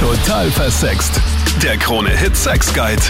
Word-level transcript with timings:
Total 0.00 0.50
versext. 0.50 1.20
Der 1.62 1.76
Krone-Hit 1.76 2.34
Sex 2.34 2.72
Guide. 2.72 3.02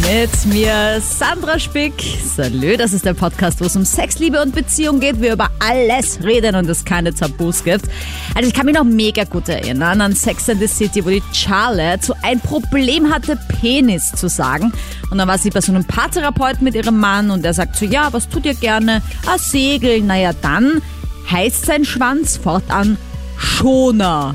Mit 0.00 0.46
mir 0.46 0.98
Sandra 0.98 1.58
Spick. 1.58 1.92
Salü, 2.24 2.78
das 2.78 2.94
ist 2.94 3.04
der 3.04 3.12
Podcast, 3.12 3.60
wo 3.60 3.66
es 3.66 3.76
um 3.76 3.84
Sex, 3.84 4.18
Liebe 4.18 4.40
und 4.40 4.54
Beziehung 4.54 4.98
geht. 4.98 5.20
Wir 5.20 5.34
über 5.34 5.50
alles 5.58 6.18
reden 6.22 6.54
und 6.54 6.70
es 6.70 6.86
keine 6.86 7.12
Tabus 7.12 7.62
gibt. 7.62 7.84
Also 8.34 8.48
ich 8.48 8.54
kann 8.54 8.64
mich 8.64 8.74
noch 8.74 8.84
mega 8.84 9.24
gut 9.24 9.50
erinnern 9.50 10.00
an 10.00 10.14
Sex 10.14 10.48
and 10.48 10.58
the 10.58 10.66
City, 10.66 11.04
wo 11.04 11.10
die 11.10 11.22
Charlotte 11.34 12.06
so 12.06 12.14
ein 12.22 12.40
Problem 12.40 13.12
hatte, 13.12 13.38
Penis 13.60 14.10
zu 14.12 14.30
sagen. 14.30 14.72
Und 15.10 15.18
dann 15.18 15.28
war 15.28 15.36
sie 15.36 15.50
bei 15.50 15.60
so 15.60 15.70
einem 15.70 15.84
Paartherapeuten 15.84 16.64
mit 16.64 16.74
ihrem 16.74 16.98
Mann 16.98 17.30
und 17.30 17.44
er 17.44 17.52
sagt 17.52 17.76
so, 17.76 17.84
ja, 17.84 18.10
was 18.12 18.26
tut 18.26 18.46
ihr 18.46 18.54
gerne? 18.54 19.02
Ah, 19.26 19.36
segeln. 19.36 20.06
Naja, 20.06 20.32
dann 20.40 20.80
heißt 21.30 21.66
sein 21.66 21.84
Schwanz 21.84 22.38
fortan 22.38 22.96
Schoner. 23.36 24.34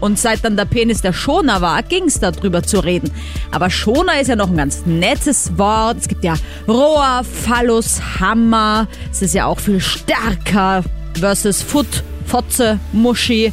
Und 0.00 0.18
seit 0.18 0.44
dann 0.44 0.56
der 0.56 0.64
Penis 0.64 1.00
der 1.00 1.12
Schoner 1.12 1.60
war, 1.60 1.82
ging 1.82 2.04
es 2.04 2.20
darüber 2.20 2.62
zu 2.62 2.80
reden. 2.80 3.10
Aber 3.50 3.70
Schoner 3.70 4.20
ist 4.20 4.28
ja 4.28 4.36
noch 4.36 4.48
ein 4.48 4.56
ganz 4.56 4.86
nettes 4.86 5.58
Wort. 5.58 5.98
Es 5.98 6.08
gibt 6.08 6.24
ja 6.24 6.34
Rohr, 6.66 7.22
Phallus, 7.24 8.00
Hammer. 8.20 8.86
Es 9.10 9.22
ist 9.22 9.34
ja 9.34 9.46
auch 9.46 9.58
viel 9.58 9.80
stärker 9.80 10.84
versus 11.18 11.62
Foot, 11.62 12.02
Fotze, 12.26 12.78
Muschi. 12.92 13.52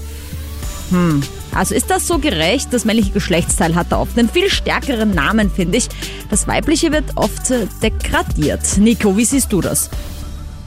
Hm. 0.91 1.23
Also 1.55 1.73
ist 1.73 1.89
das 1.89 2.05
so 2.05 2.19
gerecht? 2.19 2.73
Das 2.73 2.83
männliche 2.83 3.11
Geschlechtsteil 3.11 3.75
hat 3.75 3.91
da 3.91 3.99
oft 3.99 4.19
einen 4.19 4.29
viel 4.29 4.49
stärkeren 4.49 5.11
Namen, 5.11 5.49
finde 5.49 5.77
ich. 5.77 5.87
Das 6.29 6.47
weibliche 6.47 6.91
wird 6.91 7.05
oft 7.15 7.49
äh, 7.49 7.65
degradiert. 7.81 8.77
Nico, 8.77 9.15
wie 9.15 9.23
siehst 9.23 9.53
du 9.53 9.61
das? 9.61 9.89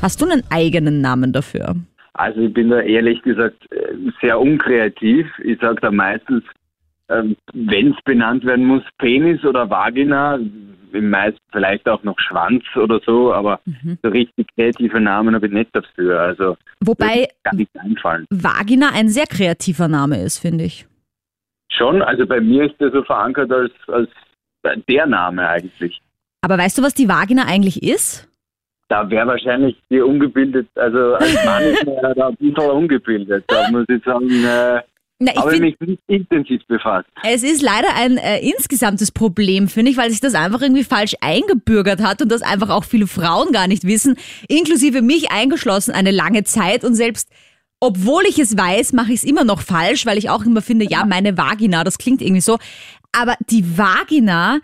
Hast 0.01 0.21
du 0.21 0.25
einen 0.25 0.43
eigenen 0.49 1.03
Namen 1.03 1.33
dafür? 1.33 1.77
Also 2.19 2.41
ich 2.41 2.53
bin 2.53 2.71
da 2.71 2.81
ehrlich 2.81 3.23
gesagt 3.23 3.71
äh, 3.73 3.95
sehr 4.21 4.41
unkreativ. 4.41 5.27
Ich 5.45 5.61
sage 5.61 5.81
da 5.81 5.91
meistens, 5.93 6.43
ähm, 7.09 7.37
wenn 7.53 7.93
es 7.93 8.03
benannt 8.05 8.45
werden 8.45 8.67
muss, 8.67 8.83
Penis 8.99 9.45
oder 9.45 9.71
Vagina, 9.71 10.39
meist 10.93 11.39
vielleicht 11.53 11.89
auch 11.89 12.03
noch 12.03 12.19
Schwanz 12.19 12.65
oder 12.75 13.01
so, 13.05 13.33
aber 13.33 13.61
mhm. 13.67 13.99
so 14.03 14.09
richtig 14.09 14.49
kreative 14.57 15.01
Namen 15.01 15.35
habe 15.35 15.47
ich 15.47 15.53
nicht 15.53 15.71
dafür. 15.75 16.21
Also 16.21 16.57
Wobei. 16.81 17.29
Vagina 18.31 18.91
ein 18.95 19.09
sehr 19.09 19.27
kreativer 19.27 19.87
Name 19.87 20.21
ist, 20.21 20.39
finde 20.39 20.65
ich. 20.65 20.87
Schon, 21.71 22.03
also 22.03 22.27
bei 22.27 22.41
mir 22.41 22.65
ist 22.65 22.81
der 22.81 22.91
so 22.91 23.05
verankert 23.05 23.53
als, 23.53 23.73
als 23.87 24.11
der 24.89 25.07
Name 25.07 25.49
eigentlich. 25.49 26.01
Aber 26.41 26.59
weißt 26.59 26.79
du, 26.79 26.83
was 26.83 26.95
die 26.95 27.09
Vagina 27.09 27.45
eigentlich 27.47 27.83
ist? 27.83 28.29
Da 28.89 29.09
wäre 29.11 29.27
wahrscheinlich 29.27 29.77
die 29.91 30.01
ungebildet, 30.01 30.67
also 30.75 31.15
als 31.15 31.45
Mann 31.45 31.63
ist 31.63 31.85
man 31.85 31.95
ja 31.97 32.15
da 32.15 32.29
ein 32.29 32.37
bisschen 32.37 32.71
ungebildet. 32.71 33.45
Da 33.47 33.71
muss 33.71 33.85
ich 33.89 34.03
sagen, 34.03 34.29
äh, 34.29 34.81
Na, 35.19 35.33
ich 35.33 35.37
habe 35.37 35.53
ich 35.53 35.61
find, 35.61 35.81
mich 35.81 35.89
nicht 35.89 36.03
intensiv 36.07 36.67
befasst. 36.67 37.07
es 37.23 37.43
ist 37.43 37.61
leider 37.61 37.89
ein 37.97 38.17
äh, 38.17 38.39
insgesamtes 38.41 39.13
Problem, 39.13 39.69
finde 39.69 39.91
ich, 39.91 39.99
weil 39.99 40.11
sich 40.11 40.21
das 40.21 40.35
einfach 40.35 40.63
irgendwie 40.63 40.85
falsch 40.85 41.15
eingebürgert 41.21 42.03
hat 42.03 42.23
und 42.23 42.33
das 42.33 42.41
einfach 42.41 42.71
auch 42.71 42.85
viele 42.85 43.07
Frauen 43.07 43.53
gar 43.53 43.69
nicht 43.69 43.85
wissen, 43.85 44.17
inklusive 44.49 45.03
mich 45.03 45.31
eingeschlossen 45.31 45.93
eine 45.93 46.11
lange 46.11 46.45
Zeit 46.45 46.83
und 46.83 46.95
selbst 46.95 47.31
obwohl 47.81 48.25
ich 48.27 48.39
es 48.39 48.57
weiß, 48.57 48.93
mache 48.93 49.13
ich 49.13 49.21
es 49.21 49.25
immer 49.25 49.45
noch 49.45 49.61
falsch, 49.61 50.05
weil 50.05 50.19
ich 50.19 50.31
auch 50.31 50.45
immer 50.45 50.63
finde, 50.63 50.85
ja, 50.89 51.05
meine 51.05 51.39
Vagina, 51.39 51.85
das 51.85 51.99
klingt 51.99 52.23
irgendwie 52.23 52.41
so. 52.41 52.59
Aber 53.13 53.37
die 53.51 53.79
Vagina 53.79 54.59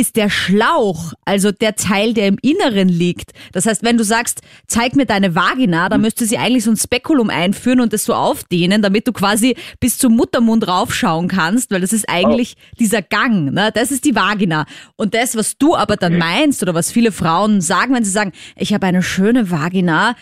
ist 0.00 0.16
der 0.16 0.30
Schlauch, 0.30 1.12
also 1.26 1.52
der 1.52 1.76
Teil, 1.76 2.14
der 2.14 2.26
im 2.26 2.38
Inneren 2.40 2.88
liegt. 2.88 3.32
Das 3.52 3.66
heißt, 3.66 3.84
wenn 3.84 3.98
du 3.98 4.04
sagst, 4.04 4.40
zeig 4.66 4.96
mir 4.96 5.04
deine 5.04 5.34
Vagina, 5.34 5.90
dann 5.90 6.00
müsste 6.00 6.24
sie 6.24 6.38
eigentlich 6.38 6.64
so 6.64 6.70
ein 6.70 6.78
Spekulum 6.78 7.28
einführen 7.28 7.80
und 7.80 7.92
es 7.92 8.06
so 8.06 8.14
aufdehnen, 8.14 8.80
damit 8.80 9.06
du 9.06 9.12
quasi 9.12 9.56
bis 9.78 9.98
zum 9.98 10.16
Muttermund 10.16 10.66
raufschauen 10.66 11.28
kannst, 11.28 11.70
weil 11.70 11.82
das 11.82 11.92
ist 11.92 12.08
eigentlich 12.08 12.56
dieser 12.78 13.02
Gang, 13.02 13.52
ne? 13.52 13.70
Das 13.74 13.90
ist 13.90 14.06
die 14.06 14.16
Vagina. 14.16 14.64
Und 14.96 15.12
das, 15.12 15.36
was 15.36 15.58
du 15.58 15.76
aber 15.76 15.96
dann 15.96 16.16
meinst 16.16 16.62
oder 16.62 16.74
was 16.74 16.90
viele 16.90 17.12
Frauen 17.12 17.60
sagen, 17.60 17.94
wenn 17.94 18.04
sie 18.04 18.10
sagen, 18.10 18.32
ich 18.56 18.72
habe 18.72 18.86
eine 18.86 19.02
schöne 19.02 19.50
Vagina, 19.50 20.14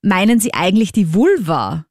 meinen 0.00 0.40
sie 0.40 0.54
eigentlich 0.54 0.92
die 0.92 1.12
Vulva. 1.12 1.84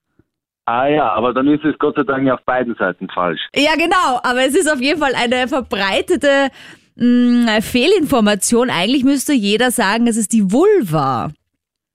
Ah 0.66 0.88
ja, 0.88 1.13
aber 1.13 1.31
dann 1.31 1.47
ist 1.47 1.63
es 1.63 1.77
Gott 1.77 1.95
sei 1.95 2.01
Dank 2.01 2.27
auf 2.31 2.41
beiden 2.44 2.73
Seiten 2.73 3.07
falsch. 3.07 3.41
Ja, 3.56 3.75
genau, 3.75 4.19
aber 4.23 4.45
es 4.47 4.56
ist 4.56 4.72
auf 4.72 4.81
jeden 4.81 5.00
Fall 5.00 5.13
eine 5.13 5.47
verbreitete 5.47 6.50
mh, 6.95 7.61
Fehlinformation. 7.61 8.69
Eigentlich 8.69 9.03
müsste 9.03 9.33
jeder 9.33 9.72
sagen, 9.72 10.07
es 10.07 10.17
ist 10.17 10.33
die 10.33 10.51
Vulva. 10.51 11.31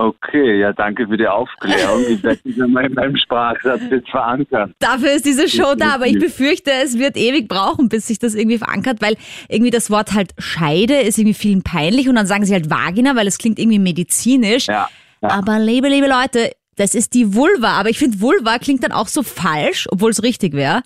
Okay, 0.03 0.59
ja, 0.61 0.73
danke 0.73 1.07
für 1.07 1.19
die 1.19 1.27
Aufklärung. 1.29 2.07
Ich 2.09 2.23
werde 2.23 2.41
einmal 2.63 2.87
in 2.87 2.95
meinem 2.95 3.17
Sprachsatz 3.19 3.83
jetzt 3.91 4.09
verankern. 4.09 4.73
Dafür 4.79 5.13
ist 5.13 5.27
diese 5.27 5.47
Show 5.47 5.75
da, 5.77 5.91
aber 5.97 6.07
ich 6.07 6.19
befürchte, 6.19 6.71
es 6.73 6.99
wird 6.99 7.19
ewig 7.19 7.49
brauchen, 7.49 7.91
bis 7.91 8.07
sich 8.07 8.19
das 8.19 8.35
irgendwie 8.35 8.57
verankert, 8.57 9.03
weil 9.03 9.17
irgendwie 9.51 9.71
das 9.71 9.91
Wort 9.91 10.15
halt 10.15 10.31
Scheide 10.39 11.01
ist 11.01 11.19
irgendwie 11.19 11.35
vielen 11.35 11.63
peinlich 11.63 12.09
und 12.09 12.15
dann 12.15 12.25
sagen 12.25 12.47
sie 12.47 12.55
halt 12.55 12.71
Vagina, 12.71 13.15
weil 13.15 13.27
es 13.27 13.37
klingt 13.37 13.59
irgendwie 13.59 13.79
medizinisch. 13.79 14.69
Ja, 14.69 14.89
ja. 15.21 15.29
Aber 15.29 15.59
liebe, 15.59 15.89
liebe 15.89 16.09
Leute, 16.09 16.51
das 16.77 16.95
ist 16.95 17.13
die 17.13 17.35
Vulva. 17.35 17.73
Aber 17.73 17.91
ich 17.91 17.99
finde, 17.99 18.23
Vulva 18.23 18.59
klingt 18.59 18.83
dann 18.83 18.93
auch 18.93 19.09
so 19.09 19.23
falsch, 19.23 19.87
obwohl 19.91 20.13
es 20.13 20.23
richtig 20.23 20.55
wäre. 20.55 20.83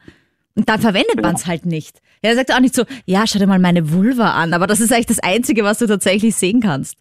Und 0.56 0.68
dann 0.68 0.80
verwendet 0.80 1.22
man 1.22 1.36
es 1.36 1.46
halt 1.46 1.66
nicht. 1.66 1.98
Ja, 2.24 2.30
er 2.30 2.36
sagt 2.36 2.54
auch 2.54 2.60
nicht 2.60 2.74
so, 2.74 2.84
ja, 3.04 3.26
schau 3.26 3.38
dir 3.38 3.46
mal 3.46 3.58
meine 3.58 3.92
Vulva 3.92 4.30
an. 4.30 4.54
Aber 4.54 4.66
das 4.66 4.80
ist 4.80 4.90
eigentlich 4.92 5.06
das 5.06 5.18
Einzige, 5.18 5.62
was 5.62 5.78
du 5.78 5.86
tatsächlich 5.86 6.34
sehen 6.34 6.62
kannst. 6.62 6.96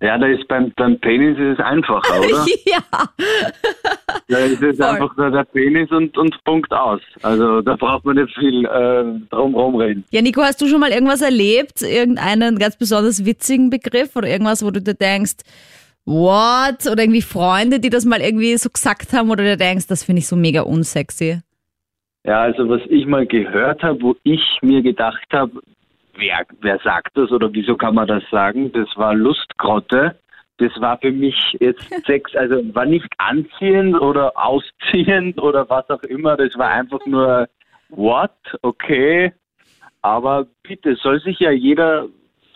Ja, 0.00 0.16
da 0.16 0.26
ist 0.26 0.48
beim, 0.48 0.72
beim 0.76 0.98
Penis 0.98 1.38
ist 1.38 1.58
es 1.58 1.64
einfacher, 1.64 2.20
oder? 2.26 2.46
ja. 2.64 2.80
Da 4.28 4.38
ist 4.38 4.62
es 4.62 4.78
Voll. 4.78 4.86
einfach 4.86 5.14
nur 5.18 5.30
der 5.30 5.44
Penis 5.44 5.90
und, 5.90 6.16
und 6.16 6.42
Punkt 6.44 6.72
aus. 6.72 7.02
Also 7.20 7.60
da 7.60 7.76
braucht 7.76 8.06
man 8.06 8.16
nicht 8.16 8.34
viel 8.34 8.64
äh, 8.64 9.04
drum 9.28 9.54
rumreden. 9.54 10.04
Ja, 10.10 10.22
Nico, 10.22 10.40
hast 10.40 10.62
du 10.62 10.66
schon 10.66 10.80
mal 10.80 10.90
irgendwas 10.90 11.20
erlebt? 11.20 11.82
Irgendeinen 11.82 12.58
ganz 12.58 12.76
besonders 12.76 13.26
witzigen 13.26 13.68
Begriff 13.68 14.16
oder 14.16 14.28
irgendwas, 14.28 14.64
wo 14.64 14.70
du 14.70 14.80
dir 14.80 14.94
denkst, 14.94 15.36
what? 16.06 16.86
Oder 16.90 17.02
irgendwie 17.02 17.22
Freunde, 17.22 17.78
die 17.78 17.90
das 17.90 18.06
mal 18.06 18.22
irgendwie 18.22 18.56
so 18.56 18.70
gesagt 18.70 19.12
haben 19.12 19.30
oder 19.30 19.44
du 19.44 19.56
denkst, 19.58 19.86
das 19.86 20.02
finde 20.02 20.20
ich 20.20 20.26
so 20.26 20.34
mega 20.34 20.62
unsexy. 20.62 21.42
Ja, 22.24 22.42
also 22.42 22.68
was 22.68 22.80
ich 22.88 23.06
mal 23.06 23.26
gehört 23.26 23.82
habe, 23.82 24.00
wo 24.00 24.16
ich 24.22 24.58
mir 24.62 24.82
gedacht 24.82 25.26
habe, 25.32 25.60
wer, 26.14 26.46
wer 26.60 26.78
sagt 26.78 27.16
das 27.16 27.30
oder 27.32 27.52
wieso 27.52 27.76
kann 27.76 27.94
man 27.94 28.06
das 28.06 28.22
sagen, 28.30 28.70
das 28.72 28.88
war 28.96 29.14
Lustgrotte. 29.14 30.16
Das 30.58 30.70
war 30.80 30.98
für 30.98 31.10
mich 31.10 31.56
jetzt 31.58 31.90
Sex, 32.06 32.34
also 32.36 32.62
war 32.74 32.86
nicht 32.86 33.08
anziehend 33.18 34.00
oder 34.00 34.32
ausziehend 34.36 35.40
oder 35.42 35.68
was 35.68 35.88
auch 35.90 36.02
immer. 36.04 36.36
Das 36.36 36.56
war 36.56 36.68
einfach 36.68 37.04
nur 37.06 37.48
what, 37.88 38.30
okay. 38.62 39.32
Aber 40.02 40.46
bitte, 40.62 40.94
soll 40.96 41.20
sich 41.20 41.40
ja 41.40 41.50
jeder 41.50 42.06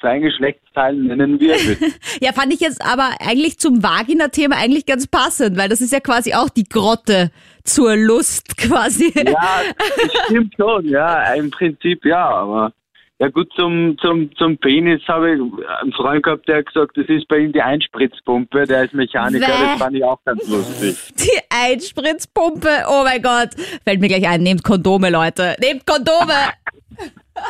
sein 0.07 0.23
Geschlechtsteil 0.23 0.95
nennen, 0.95 1.41
will. 1.41 1.77
Ja, 2.21 2.33
fand 2.33 2.53
ich 2.55 2.61
jetzt 2.61 2.81
aber 2.81 3.11
eigentlich 3.21 3.59
zum 3.59 3.83
Vagina-Thema 3.83 4.57
eigentlich 4.57 4.87
ganz 4.87 5.09
passend, 5.09 5.59
weil 5.59 5.69
das 5.69 5.81
ist 5.81 5.93
ja 5.93 5.99
quasi 5.99 6.33
auch 6.33 6.49
die 6.49 6.69
Grotte 6.69 7.33
zur 7.65 7.97
Lust 7.97 8.57
quasi. 8.57 9.13
Ja, 9.17 9.63
das 9.79 10.25
stimmt 10.27 10.55
schon, 10.57 10.89
ja, 10.89 11.35
im 11.35 11.51
Prinzip 11.51 12.05
ja, 12.05 12.25
aber 12.25 12.73
ja 13.19 13.29
gut, 13.29 13.51
zum, 13.57 13.97
zum, 13.99 14.31
zum 14.37 14.59
Penis 14.59 15.03
habe 15.09 15.35
ich 15.35 15.41
einen 15.81 15.93
Freund 15.93 16.23
gehabt, 16.23 16.47
der 16.47 16.59
hat 16.59 16.67
gesagt, 16.67 16.97
das 16.97 17.07
ist 17.09 17.27
bei 17.27 17.39
ihm 17.39 17.53
die 17.53 17.63
Einspritzpumpe, 17.63 18.65
der 18.67 18.85
ist 18.85 18.95
Mechaniker, 18.95 19.47
Bäh. 19.47 19.53
das 19.65 19.79
fand 19.79 19.97
ich 19.97 20.05
auch 20.05 20.23
ganz 20.25 20.47
lustig. 20.49 20.97
Die 21.17 21.41
Einspritzpumpe, 21.51 22.69
oh 22.89 23.03
mein 23.05 23.23
Gott. 23.23 23.55
Fällt 23.85 24.01
mir 24.01 24.09
gleich 24.09 24.29
ein, 24.29 24.43
nehmt 24.43 24.63
Kondome, 24.63 25.09
Leute. 25.11 25.57
Nehmt 25.61 25.87
Kondome. 25.87 26.35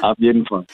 Auf 0.02 0.18
jeden 0.18 0.46
Fall. 0.46 0.64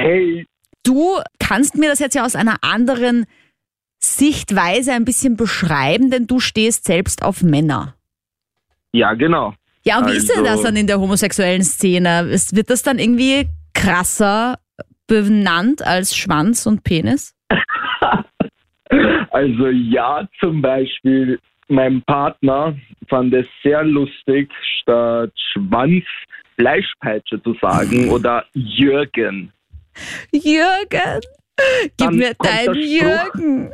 Hey, 0.00 0.46
Du 0.82 1.18
kannst 1.38 1.76
mir 1.76 1.90
das 1.90 1.98
jetzt 1.98 2.14
ja 2.14 2.24
aus 2.24 2.34
einer 2.34 2.56
anderen 2.62 3.26
Sichtweise 3.98 4.92
ein 4.92 5.04
bisschen 5.04 5.36
beschreiben, 5.36 6.10
denn 6.10 6.26
du 6.26 6.40
stehst 6.40 6.84
selbst 6.86 7.22
auf 7.22 7.42
Männer. 7.42 7.94
ja 8.92 9.12
genau. 9.14 9.54
Ja, 9.84 9.98
und 9.98 10.08
wie 10.08 10.16
ist 10.16 10.28
denn 10.30 10.38
Also- 10.40 10.50
das 10.50 10.62
dann 10.62 10.76
in 10.76 10.86
der 10.86 11.00
homosexuellen 11.00 11.62
Szene? 11.62 12.28
Wird 12.52 12.70
das 12.70 12.82
dann 12.82 12.98
irgendwie 12.98 13.46
krasser 13.74 14.58
benannt 15.06 15.82
als 15.86 16.16
Schwanz 16.16 16.66
und 16.66 16.82
Penis? 16.84 17.34
Also 19.30 19.68
ja, 19.68 20.26
zum 20.40 20.60
Beispiel 20.60 21.38
mein 21.68 22.02
Partner 22.02 22.76
fand 23.08 23.32
es 23.32 23.46
sehr 23.62 23.84
lustig, 23.84 24.50
statt 24.80 25.30
Schwanz 25.52 26.04
Fleischpeitsche 26.58 27.40
zu 27.42 27.54
sagen 27.62 28.08
oder 28.10 28.44
Jürgen. 28.54 29.52
Jürgen, 30.32 31.20
gib 31.96 32.10
mir 32.12 32.34
deinen. 32.34 32.74
Jürgen. 32.74 33.72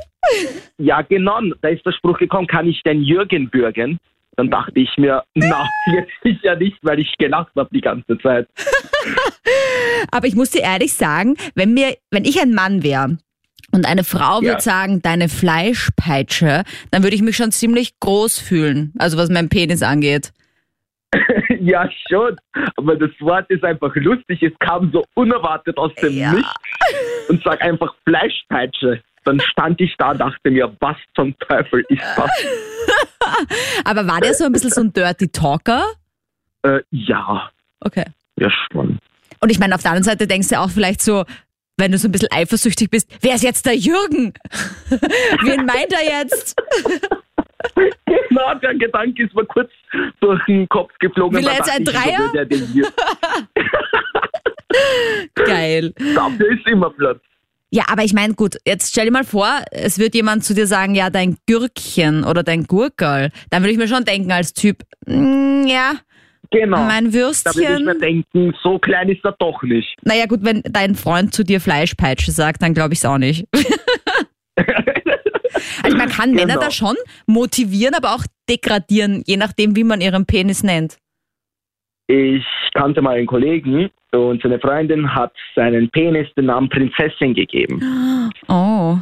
Ja, 0.78 1.02
genau, 1.02 1.40
da 1.62 1.68
ist 1.68 1.86
der 1.86 1.92
Spruch 1.92 2.18
gekommen, 2.18 2.46
kann 2.46 2.66
ich 2.66 2.82
denn 2.82 3.02
Jürgen 3.02 3.48
bürgen? 3.48 3.98
Dann 4.36 4.50
dachte 4.50 4.78
ich 4.80 4.90
mir, 4.98 5.22
na, 5.34 5.66
jetzt 5.86 6.12
sicher 6.22 6.56
nicht, 6.56 6.76
weil 6.82 6.98
ich 6.98 7.14
gelacht 7.18 7.52
habe 7.56 7.70
die 7.72 7.80
ganze 7.80 8.18
Zeit. 8.18 8.48
Aber 10.10 10.26
ich 10.26 10.34
muss 10.34 10.50
dir 10.50 10.62
ehrlich 10.62 10.92
sagen, 10.92 11.36
wenn 11.54 11.72
mir, 11.74 11.96
wenn 12.10 12.24
ich 12.24 12.40
ein 12.40 12.52
Mann 12.52 12.82
wäre 12.82 13.18
und 13.72 13.86
eine 13.86 14.04
Frau 14.04 14.40
Ja. 14.42 14.48
würde 14.48 14.60
sagen, 14.60 15.00
deine 15.00 15.28
Fleischpeitsche, 15.28 16.64
dann 16.90 17.02
würde 17.02 17.16
ich 17.16 17.22
mich 17.22 17.36
schon 17.36 17.50
ziemlich 17.52 17.98
groß 18.00 18.38
fühlen. 18.38 18.92
Also 18.98 19.16
was 19.16 19.30
mein 19.30 19.48
Penis 19.48 19.82
angeht. 19.82 20.32
ja, 21.66 21.88
schon. 22.08 22.36
Aber 22.76 22.96
das 22.96 23.10
Wort 23.20 23.48
ist 23.50 23.64
einfach 23.64 23.94
lustig. 23.96 24.42
Es 24.42 24.52
kam 24.58 24.90
so 24.92 25.04
unerwartet 25.14 25.76
aus 25.78 25.92
dem 25.96 26.16
Ja. 26.16 26.32
Nichts 26.32 26.54
und 27.28 27.42
sag 27.44 27.60
einfach 27.62 27.94
Fleischpeitsche. 28.06 29.02
Dann 29.24 29.40
stand 29.40 29.80
ich 29.80 29.94
da, 29.98 30.14
dachte 30.14 30.50
mir, 30.50 30.74
was 30.80 30.96
zum 31.16 31.36
Teufel 31.40 31.84
ist 31.88 32.02
das? 32.16 32.30
Aber 33.84 34.06
war 34.06 34.20
der 34.20 34.34
so 34.34 34.44
ein 34.44 34.52
bisschen 34.52 34.70
so 34.70 34.80
ein 34.82 34.92
Dirty 34.92 35.28
Talker? 35.28 35.84
Äh, 36.62 36.80
ja, 36.90 37.50
Okay. 37.80 38.04
ja 38.38 38.48
schon. 38.72 38.98
Und 39.40 39.50
ich 39.50 39.58
meine, 39.58 39.74
auf 39.74 39.82
der 39.82 39.90
anderen 39.90 40.04
Seite 40.04 40.26
denkst 40.26 40.48
du 40.48 40.58
auch 40.58 40.70
vielleicht 40.70 41.02
so, 41.02 41.24
wenn 41.76 41.92
du 41.92 41.98
so 41.98 42.08
ein 42.08 42.12
bisschen 42.12 42.30
eifersüchtig 42.32 42.88
bist, 42.90 43.10
wer 43.20 43.34
ist 43.34 43.42
jetzt 43.42 43.66
der 43.66 43.76
Jürgen? 43.76 44.32
Wen 44.90 45.66
meint 45.66 45.92
er 45.92 46.20
jetzt? 46.20 46.56
Genau, 48.28 48.54
der 48.54 48.74
Gedanke 48.74 49.24
ist 49.24 49.34
mir 49.34 49.44
kurz 49.46 49.70
durch 50.20 50.42
den 50.46 50.68
Kopf 50.68 50.92
geflogen. 50.98 51.38
Will 51.38 51.46
er 51.46 51.54
jetzt 51.54 51.70
ein 51.70 51.84
Dreier? 51.84 52.30
Der 52.32 52.58
hier? 52.58 52.86
Geil. 55.34 55.94
Dafür 56.14 56.52
ist 56.52 56.68
immer 56.68 56.90
Platz. 56.90 57.20
Ja, 57.70 57.84
aber 57.90 58.04
ich 58.04 58.12
meine, 58.12 58.34
gut, 58.34 58.56
jetzt 58.66 58.90
stell 58.90 59.06
dir 59.06 59.10
mal 59.12 59.24
vor, 59.24 59.48
es 59.70 59.98
wird 59.98 60.14
jemand 60.14 60.44
zu 60.44 60.54
dir 60.54 60.66
sagen, 60.66 60.94
ja, 60.94 61.10
dein 61.10 61.36
Gürkchen 61.46 62.24
oder 62.24 62.42
dein 62.42 62.64
Gurkel. 62.64 63.30
Dann 63.50 63.62
würde 63.62 63.72
ich 63.72 63.78
mir 63.78 63.88
schon 63.88 64.04
denken 64.04 64.30
als 64.32 64.52
Typ, 64.52 64.82
mm, 65.06 65.66
ja, 65.66 65.92
Genau. 66.52 66.78
mein 66.84 67.10
da 67.10 67.12
würde 67.12 67.32
ich 67.42 67.80
mir 67.80 67.86
Würstchen. 67.86 68.00
denken, 68.00 68.54
so 68.62 68.78
klein 68.78 69.08
ist 69.08 69.24
er 69.24 69.34
doch 69.38 69.62
nicht. 69.62 69.96
Naja, 70.02 70.26
gut, 70.26 70.40
wenn 70.42 70.62
dein 70.64 70.94
Freund 70.94 71.34
zu 71.34 71.42
dir 71.42 71.60
Fleischpeitsche 71.60 72.30
sagt, 72.30 72.62
dann 72.62 72.72
glaube 72.72 72.92
ich 72.94 73.00
es 73.00 73.04
auch 73.04 73.18
nicht. 73.18 73.46
also 75.82 75.96
man 75.96 76.08
kann 76.08 76.32
Männer 76.32 76.54
Genau. 76.54 76.60
da 76.66 76.70
schon 76.70 76.96
motivieren, 77.26 77.94
aber 77.94 78.14
auch 78.14 78.24
degradieren, 78.48 79.22
je 79.26 79.36
nachdem, 79.36 79.74
wie 79.76 79.84
man 79.84 80.00
ihren 80.00 80.26
Penis 80.26 80.62
nennt. 80.62 80.98
Ich 82.08 82.44
kannte 82.74 83.02
mal 83.02 83.16
einen 83.16 83.26
Kollegen 83.26 83.90
und 84.12 84.40
seine 84.42 84.60
Freundin 84.60 85.12
hat 85.14 85.32
seinen 85.54 85.90
Penis 85.90 86.28
den 86.36 86.46
Namen 86.46 86.68
Prinzessin 86.68 87.34
gegeben. 87.34 88.30
Oh, 88.48 88.96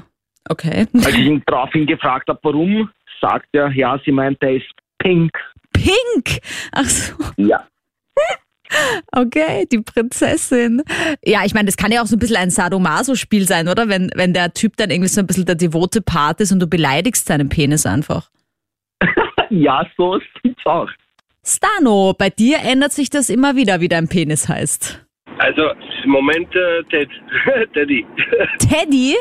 okay. 0.49 0.87
Als 0.95 1.09
ich 1.09 1.19
ihn 1.27 1.43
daraufhin 1.47 1.87
gefragt 1.87 2.29
habe, 2.29 2.41
warum, 2.43 2.91
sagt 3.21 3.49
er, 3.53 3.71
ja, 3.73 4.01
sie 4.05 4.13
meint, 4.13 4.39
er 4.43 4.57
ist 4.57 4.71
pink. 4.99 5.33
Pink! 5.73 6.41
Ach 6.73 6.85
so, 6.85 7.15
Ja. 7.37 7.67
okay, 9.13 9.67
die 9.71 9.79
Prinzessin. 9.81 10.83
Ja, 11.25 11.45
ich 11.45 11.55
meine, 11.55 11.67
das 11.67 11.77
kann 11.77 11.93
ja 11.93 12.03
auch 12.03 12.07
so 12.07 12.17
ein 12.17 12.19
bisschen 12.19 12.37
ein 12.37 12.51
Sadomaso-Spiel 12.51 13.47
sein, 13.47 13.69
oder? 13.69 13.89
Wenn, 13.89 14.11
wenn 14.15 14.33
der 14.33 14.53
Typ 14.55 14.77
dann 14.77 14.91
irgendwie 14.91 15.09
so 15.09 15.21
ein 15.21 15.27
bisschen 15.27 15.47
der 15.47 15.55
devote 15.55 16.01
Part 16.03 16.41
ist 16.41 16.53
und 16.53 16.61
du 16.61 16.67
beleidigst 16.67 17.27
seinen 17.27 17.49
Penis 17.49 17.87
einfach. 17.87 18.31
Ja, 19.51 19.87
so 19.97 20.19
sieht's 20.43 20.65
auch. 20.65 20.89
Stano, 21.45 22.15
bei 22.19 22.31
dir 22.31 22.59
ändert 22.65 22.93
sich 22.93 23.11
das 23.11 23.29
immer 23.29 23.55
wieder, 23.55 23.81
wie 23.81 23.89
dein 23.89 24.09
Penis 24.09 24.49
heißt. 24.49 25.05
Also 25.39 25.71
im 26.03 26.11
Moment 26.11 26.49
äh, 26.57 26.83
Ted, 26.85 27.09
Teddy. 27.75 28.07
Teddy? 28.59 29.15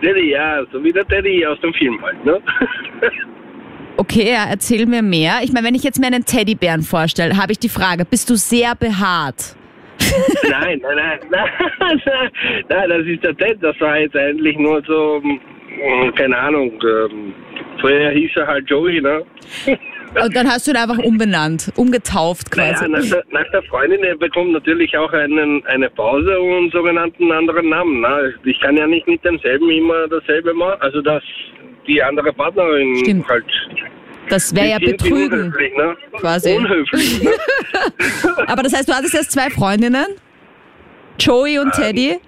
Teddy, 0.00 0.30
ja, 0.30 0.64
so 0.72 0.82
wie 0.82 0.92
der 0.92 1.06
Teddy 1.06 1.46
aus 1.46 1.60
dem 1.60 1.72
Film 1.74 2.00
halt, 2.02 2.24
ne? 2.24 2.40
Okay, 3.96 4.30
ja, 4.30 4.46
erzähl 4.50 4.86
mir 4.86 5.02
mehr. 5.02 5.40
Ich 5.42 5.52
meine, 5.52 5.66
wenn 5.66 5.74
ich 5.74 5.82
jetzt 5.82 5.98
mir 5.98 6.06
einen 6.08 6.24
Teddybären 6.24 6.82
vorstelle, 6.82 7.36
habe 7.36 7.52
ich 7.52 7.58
die 7.58 7.68
Frage, 7.68 8.04
bist 8.04 8.28
du 8.28 8.34
sehr 8.34 8.74
behaart? 8.74 9.56
nein, 10.50 10.80
nein, 10.82 10.96
nein, 10.96 11.18
nein, 11.80 12.30
nein, 12.68 12.88
das 12.90 13.06
ist 13.06 13.24
der 13.24 13.36
Ted, 13.36 13.58
das 13.62 13.80
war 13.80 13.98
jetzt 13.98 14.14
eigentlich 14.14 14.58
nur 14.58 14.82
so, 14.86 15.22
mm, 15.22 16.14
keine 16.14 16.36
Ahnung, 16.36 16.72
ähm, 16.82 17.34
früher 17.80 18.10
hieß 18.10 18.30
er 18.36 18.46
halt 18.46 18.68
Joey, 18.68 19.00
ne? 19.00 19.22
Und 20.22 20.34
dann 20.34 20.48
hast 20.48 20.66
du 20.66 20.70
ihn 20.70 20.76
einfach 20.78 20.98
umbenannt, 20.98 21.72
umgetauft 21.76 22.50
quasi. 22.50 22.88
Naja, 22.88 23.02
nach 23.02 23.10
der, 23.10 23.24
nach 23.32 23.50
der 23.50 23.62
Freundin, 23.64 24.02
er 24.02 24.16
bekommt 24.16 24.52
natürlich 24.52 24.96
auch 24.96 25.12
einen, 25.12 25.64
eine 25.66 25.90
Pause 25.90 26.40
und 26.40 26.52
einen 26.52 26.70
sogenannten 26.70 27.30
anderen 27.32 27.68
Namen. 27.68 28.00
Ne? 28.00 28.34
Ich 28.44 28.58
kann 28.60 28.76
ja 28.78 28.86
nicht 28.86 29.06
mit 29.06 29.22
demselben 29.24 29.68
immer 29.68 30.08
dasselbe 30.08 30.54
machen, 30.54 30.80
also 30.80 31.02
dass 31.02 31.22
die 31.86 32.02
andere 32.02 32.32
Partnerin 32.32 32.96
Stimmt. 32.98 33.28
halt 33.28 33.44
Das 34.28 34.54
wäre 34.54 34.68
ja 34.70 34.78
Betrügen. 34.78 35.40
unhöflich, 35.44 35.76
ne? 35.76 35.96
quasi. 36.18 36.52
Unhöflich, 36.54 37.22
ne? 37.22 37.30
Aber 38.46 38.62
das 38.62 38.74
heißt, 38.74 38.88
du 38.88 38.92
hattest 38.92 39.14
jetzt 39.14 39.32
zwei 39.32 39.50
Freundinnen? 39.50 40.06
Joey 41.18 41.58
und 41.58 41.72
Teddy? 41.72 42.18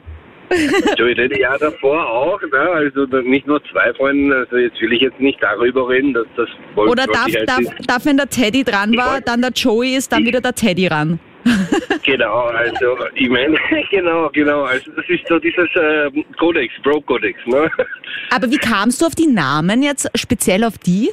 Joey 0.97 1.15
Teddy 1.15 1.41
ja 1.41 1.59
davor 1.59 2.07
auch, 2.09 2.41
ne? 2.41 2.59
also 2.59 3.05
nicht 3.21 3.47
nur 3.47 3.63
zwei 3.71 3.93
Freunde, 3.95 4.35
also 4.35 4.57
jetzt 4.57 4.81
will 4.81 4.93
ich 4.95 5.03
jetzt 5.03 5.21
nicht 5.21 5.43
darüber 5.43 5.89
reden, 5.89 6.15
dass 6.15 6.27
das 6.37 6.49
Oder 6.75 7.05
darf, 7.07 7.27
darf, 7.47 7.61
darf, 7.87 8.07
wenn 8.07 8.17
der 8.17 8.29
Teddy 8.31 8.65
dran 8.65 8.97
war, 8.97 9.21
dann 9.21 9.43
der 9.43 9.51
Joey 9.51 9.95
ist, 9.97 10.11
dann 10.11 10.25
wieder 10.25 10.41
der 10.41 10.55
Teddy 10.55 10.87
ran? 10.87 11.21
Genau, 12.05 12.45
also 12.47 12.97
ich 13.15 13.29
meine, 13.37 13.57
genau, 13.91 14.31
genau, 14.33 14.63
also 14.63 14.91
das 14.93 15.05
ist 15.09 15.27
so 15.29 15.39
dieses 15.39 15.69
äh, 15.75 16.11
Kodex, 16.39 16.73
Bro-Kodex, 16.83 17.39
ne? 17.47 17.71
Aber 18.31 18.51
wie 18.51 18.57
kamst 18.59 19.03
du 19.03 19.07
auf 19.07 19.15
die 19.15 19.27
Namen 19.27 19.83
jetzt, 19.83 20.11
speziell 20.15 20.65
auf 20.65 20.79
die? 20.79 21.11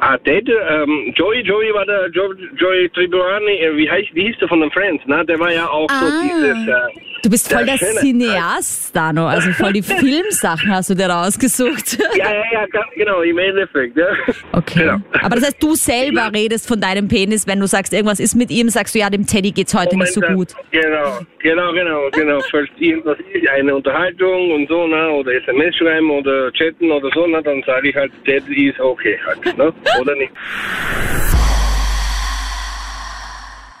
Ah, 0.00 0.16
Ted, 0.18 0.48
ähm, 0.48 1.12
Joey, 1.16 1.40
Joey 1.40 1.74
war 1.74 1.84
der 1.84 2.08
jo 2.12 2.32
Joey 2.56 2.88
Tribulani, 2.90 3.52
äh, 3.58 3.76
wie 3.76 3.90
heißt, 3.90 4.08
wie 4.14 4.26
hieß 4.28 4.36
der 4.38 4.48
von 4.48 4.60
den 4.60 4.70
Friends, 4.70 5.04
ne? 5.06 5.24
Der 5.24 5.38
war 5.40 5.52
ja 5.52 5.66
auch 5.68 5.90
so 5.90 6.06
Ah. 6.06 6.22
dieses, 6.22 6.68
äh, 6.68 7.07
Du 7.22 7.30
bist 7.30 7.52
voll 7.52 7.64
Der 7.66 7.76
der 7.76 7.88
Cineast, 7.96 8.94
Dano. 8.94 9.26
Also 9.26 9.50
voll 9.52 9.72
die 9.72 9.82
Filmsachen 9.98 10.70
hast 10.72 10.90
du 10.90 10.94
dir 10.94 11.06
rausgesucht. 11.10 11.98
ja, 12.16 12.32
ja, 12.32 12.42
ja, 12.52 12.66
ganz 12.66 12.86
genau, 12.94 13.22
im 13.22 13.38
Endeffekt, 13.38 13.96
ja. 13.96 14.06
Okay. 14.52 14.84
Genau. 14.84 14.98
Aber 15.22 15.34
das 15.36 15.46
heißt, 15.46 15.62
du 15.62 15.74
selber 15.74 16.30
redest 16.32 16.68
von 16.68 16.80
deinem 16.80 17.08
Penis, 17.08 17.46
wenn 17.46 17.58
du 17.58 17.66
sagst, 17.66 17.92
irgendwas 17.92 18.20
ist 18.20 18.34
mit 18.36 18.50
ihm, 18.50 18.68
sagst 18.68 18.94
du, 18.94 19.00
ja, 19.00 19.10
dem 19.10 19.26
Teddy 19.26 19.50
geht's 19.50 19.74
heute 19.74 19.96
nicht 19.96 20.12
so 20.12 20.20
Moment, 20.20 20.38
gut. 20.38 20.52
äh, 20.70 20.80
Genau, 20.80 21.18
genau, 21.40 21.72
genau, 21.72 22.10
genau. 22.12 22.40
Falls 22.50 22.68
irgendwas 22.78 23.18
ist, 23.32 23.48
eine 23.48 23.74
Unterhaltung 23.74 24.52
und 24.52 24.68
so, 24.68 24.86
ne, 24.86 25.08
oder 25.10 25.32
SMS 25.34 25.74
schreiben 25.76 26.10
oder 26.10 26.52
chatten 26.52 26.90
oder 26.90 27.08
so, 27.14 27.26
ne, 27.26 27.42
dann 27.42 27.62
sage 27.66 27.88
ich 27.90 27.96
halt, 27.96 28.12
that 28.26 28.42
is 28.48 28.78
okay 28.78 29.18
halt, 29.26 29.58
ne, 29.58 29.72
oder 30.00 30.14
nicht. 30.14 30.32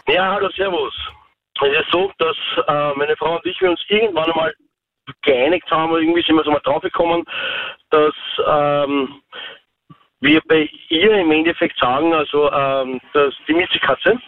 Ja, 0.08 0.32
hallo, 0.34 0.48
servus. 0.56 0.94
Es 1.60 1.80
ist 1.80 1.90
so, 1.90 2.12
dass 2.18 2.36
äh, 2.66 2.92
meine 2.96 3.16
Frau 3.16 3.36
und 3.36 3.46
ich 3.46 3.60
wir 3.60 3.70
uns 3.70 3.84
irgendwann 3.88 4.30
einmal 4.30 4.54
geeinigt 5.22 5.70
haben, 5.70 5.94
irgendwie 5.94 6.22
sind 6.22 6.36
wir 6.36 6.44
so 6.44 6.50
mal 6.50 6.60
draufgekommen, 6.60 7.24
dass 7.90 8.14
ähm, 8.46 9.20
wir 10.20 10.40
bei 10.48 10.68
ihr 10.88 11.12
im 11.12 11.30
Endeffekt 11.30 11.78
sagen, 11.78 12.12
also 12.12 12.50
ähm, 12.52 13.00
dass 13.12 13.34
die 13.46 13.54
Miezekatze 13.54 14.20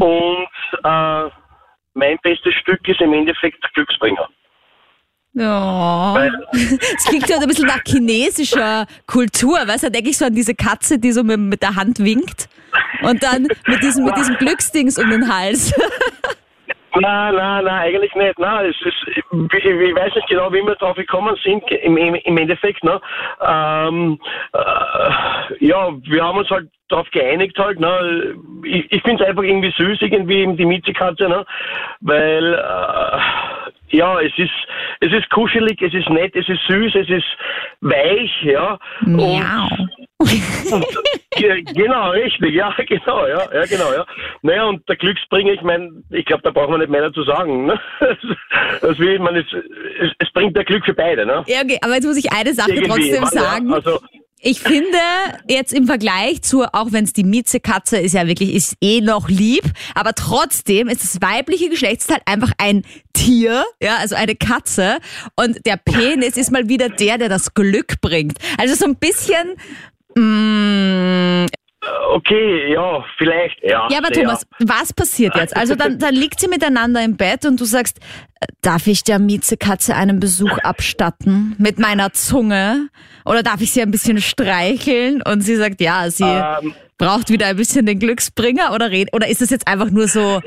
und 0.00 0.48
äh, 0.84 1.30
mein 1.94 2.18
bestes 2.22 2.54
Stück 2.54 2.86
ist 2.88 3.00
im 3.00 3.12
Endeffekt 3.12 3.62
der 3.62 3.70
Glücksbringer. 3.74 4.28
Ja. 5.34 6.26
Es 6.52 7.04
klingt 7.04 7.28
ja 7.28 7.38
ein 7.38 7.46
bisschen 7.46 7.66
nach 7.66 7.82
chinesischer 7.86 8.86
Kultur, 9.06 9.58
weißt 9.66 9.84
du? 9.84 9.86
Da 9.86 9.90
denke 9.90 10.10
ich 10.10 10.18
so 10.18 10.24
an 10.24 10.34
diese 10.34 10.54
Katze, 10.54 10.98
die 10.98 11.12
so 11.12 11.22
mit, 11.22 11.38
mit 11.38 11.62
der 11.62 11.76
Hand 11.76 11.98
winkt 12.00 12.48
und 13.02 13.22
dann 13.22 13.46
mit 13.66 13.82
diesem, 13.82 14.04
mit 14.04 14.16
diesem 14.16 14.36
Glücksdings 14.36 14.98
um 14.98 15.10
den 15.10 15.32
Hals. 15.32 15.72
Na, 17.00 17.32
na, 17.32 17.62
na, 17.62 17.78
eigentlich 17.80 18.14
nicht. 18.14 18.38
Na, 18.38 18.62
es 18.62 18.76
ist, 18.82 18.96
ich, 19.08 19.16
ich 19.16 19.94
weiß 19.96 20.14
nicht 20.14 20.28
genau, 20.28 20.52
wie 20.52 20.62
wir 20.62 20.74
drauf 20.76 20.96
gekommen 20.96 21.36
sind, 21.42 21.62
im, 21.70 21.96
im, 21.96 22.14
im 22.14 22.38
Endeffekt. 22.38 22.82
Ne? 22.84 23.00
Ähm, 23.40 24.18
äh, 24.52 25.64
ja, 25.64 25.90
wir 26.02 26.24
haben 26.24 26.38
uns 26.38 26.50
halt 26.50 26.68
darauf 26.88 27.10
geeinigt 27.10 27.58
halt. 27.58 27.80
Ne? 27.80 28.34
Ich, 28.64 28.90
ich 28.92 29.02
finde 29.02 29.22
es 29.22 29.28
einfach 29.28 29.42
irgendwie 29.42 29.72
süß, 29.76 30.00
irgendwie 30.02 30.38
eben 30.42 30.56
die 30.56 30.64
Miezekatze, 30.66 31.28
ne? 31.28 31.44
weil 32.00 32.54
äh, 32.54 33.18
ja, 33.90 34.20
es 34.20 34.32
ist, 34.36 34.50
es 35.00 35.12
ist 35.12 35.30
kuschelig, 35.30 35.80
es 35.80 35.94
ist 35.94 36.10
nett, 36.10 36.34
es 36.36 36.48
ist 36.48 36.60
süß, 36.66 36.94
es 36.94 37.08
ist 37.08 37.26
weich, 37.80 38.42
ja. 38.42 38.78
Und 39.06 39.16
Miau. 39.16 39.68
Ge- 39.68 39.97
genau, 41.74 42.10
richtig, 42.10 42.54
ja, 42.54 42.74
genau, 42.86 43.26
ja, 43.26 43.48
ja, 43.52 43.64
genau, 43.66 43.92
ja. 43.92 44.04
Naja, 44.42 44.64
und 44.64 44.88
der 44.88 44.96
Glücksbringer, 44.96 45.52
ich 45.52 45.62
meine, 45.62 45.90
ich 46.10 46.24
glaube, 46.26 46.42
da 46.42 46.50
braucht 46.50 46.70
man 46.70 46.80
nicht 46.80 46.90
mehr 46.90 47.02
dazu 47.02 47.22
sagen. 47.24 47.66
Ne? 47.66 47.80
Das 48.80 48.98
will 48.98 49.18
man, 49.18 49.36
es, 49.36 49.46
es, 50.00 50.10
es 50.18 50.32
bringt 50.32 50.56
der 50.56 50.64
Glück 50.64 50.84
für 50.84 50.94
beide, 50.94 51.24
ne? 51.26 51.44
Ja, 51.46 51.60
okay, 51.62 51.78
aber 51.80 51.94
jetzt 51.94 52.06
muss 52.06 52.16
ich 52.16 52.32
eine 52.32 52.54
Sache 52.54 52.72
Irgendwie, 52.72 52.88
trotzdem 52.88 53.22
ja, 53.22 53.26
sagen. 53.26 53.72
Also, 53.72 54.00
Ich 54.40 54.60
finde 54.60 54.98
jetzt 55.48 55.72
im 55.72 55.86
Vergleich 55.86 56.42
zu, 56.42 56.62
auch 56.62 56.92
wenn 56.92 57.04
es 57.04 57.12
die 57.12 57.24
Miezekatze 57.24 57.98
ist 57.98 58.14
ja 58.14 58.26
wirklich, 58.28 58.54
ist 58.54 58.76
eh 58.80 59.00
noch 59.00 59.28
lieb, 59.28 59.64
aber 59.94 60.12
trotzdem 60.14 60.88
ist 60.88 61.02
das 61.02 61.20
weibliche 61.20 61.68
Geschlechtsteil 61.70 62.20
einfach 62.24 62.52
ein 62.58 62.84
Tier, 63.12 63.64
ja, 63.82 63.96
also 63.96 64.14
eine 64.14 64.36
Katze 64.36 64.98
und 65.34 65.66
der 65.66 65.76
Penis 65.76 66.36
ist 66.36 66.52
mal 66.52 66.68
wieder 66.68 66.88
der, 66.88 67.18
der 67.18 67.28
das 67.28 67.54
Glück 67.54 68.00
bringt. 68.00 68.38
Also 68.58 68.74
so 68.74 68.84
ein 68.84 68.96
bisschen, 68.96 69.56
mm, 70.18 71.46
okay, 72.12 72.72
ja, 72.72 73.04
vielleicht, 73.16 73.62
ja. 73.62 73.88
ja, 73.90 73.98
aber. 73.98 74.10
Thomas, 74.10 74.46
was 74.60 74.92
passiert 74.92 75.34
jetzt? 75.36 75.56
Also 75.56 75.74
dann, 75.74 75.98
dann 75.98 76.14
liegt 76.14 76.40
sie 76.40 76.48
miteinander 76.48 77.02
im 77.02 77.16
Bett 77.16 77.44
und 77.44 77.60
du 77.60 77.64
sagst, 77.64 77.98
äh, 78.40 78.46
darf 78.62 78.86
ich 78.86 79.04
der 79.04 79.18
Miezekatze 79.18 79.94
einen 79.94 80.20
Besuch 80.20 80.58
abstatten 80.58 81.54
mit 81.58 81.78
meiner 81.78 82.12
Zunge? 82.12 82.88
Oder 83.24 83.42
darf 83.42 83.60
ich 83.60 83.72
sie 83.72 83.82
ein 83.82 83.90
bisschen 83.90 84.20
streicheln? 84.20 85.22
Und 85.22 85.42
sie 85.42 85.56
sagt, 85.56 85.80
ja, 85.80 86.10
sie... 86.10 86.24
Ähm, 86.24 86.74
braucht 86.98 87.30
wieder 87.30 87.46
ein 87.46 87.56
bisschen 87.56 87.86
den 87.86 87.98
Glücksbringer 87.98 88.74
oder, 88.74 88.90
red 88.90 89.14
oder 89.14 89.28
ist 89.28 89.40
es 89.40 89.50
jetzt 89.50 89.66
einfach 89.66 89.90
nur 89.90 90.08
so? 90.08 90.40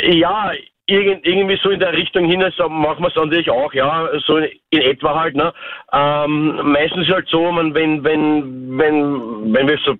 Ja, 0.00 0.52
irgend, 0.92 1.26
irgendwie 1.26 1.58
so 1.62 1.70
in 1.70 1.80
der 1.80 1.92
Richtung 1.92 2.26
hin, 2.26 2.42
also 2.42 2.68
machen 2.68 3.02
wir 3.02 3.08
es 3.08 3.16
natürlich 3.16 3.50
auch, 3.50 3.72
ja, 3.72 4.08
so 4.26 4.36
in, 4.36 4.50
in 4.70 4.82
etwa 4.82 5.18
halt, 5.18 5.34
ne? 5.34 5.52
Ähm, 5.92 6.60
meistens 6.64 7.08
halt 7.08 7.28
so, 7.28 7.50
man, 7.50 7.74
wenn, 7.74 8.04
wenn, 8.04 8.78
wenn, 8.78 9.52
wenn 9.54 9.68
wir 9.68 9.78
so 9.84 9.96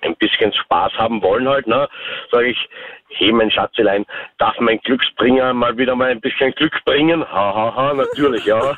ein 0.00 0.16
bisschen 0.16 0.52
Spaß 0.52 0.92
haben 0.94 1.22
wollen 1.22 1.48
halt, 1.48 1.66
ne, 1.66 1.88
sage 2.30 2.48
ich, 2.48 2.68
hey 3.08 3.30
mein 3.32 3.50
Schatzelein, 3.50 4.06
darf 4.38 4.58
mein 4.58 4.78
Glücksbringer 4.78 5.52
mal 5.52 5.76
wieder 5.76 5.94
mal 5.94 6.10
ein 6.10 6.20
bisschen 6.20 6.52
Glück 6.52 6.82
bringen? 6.84 7.22
Ha, 7.22 7.54
ha, 7.54 7.74
ha, 7.76 7.94
natürlich, 7.94 8.44
ja. 8.46 8.60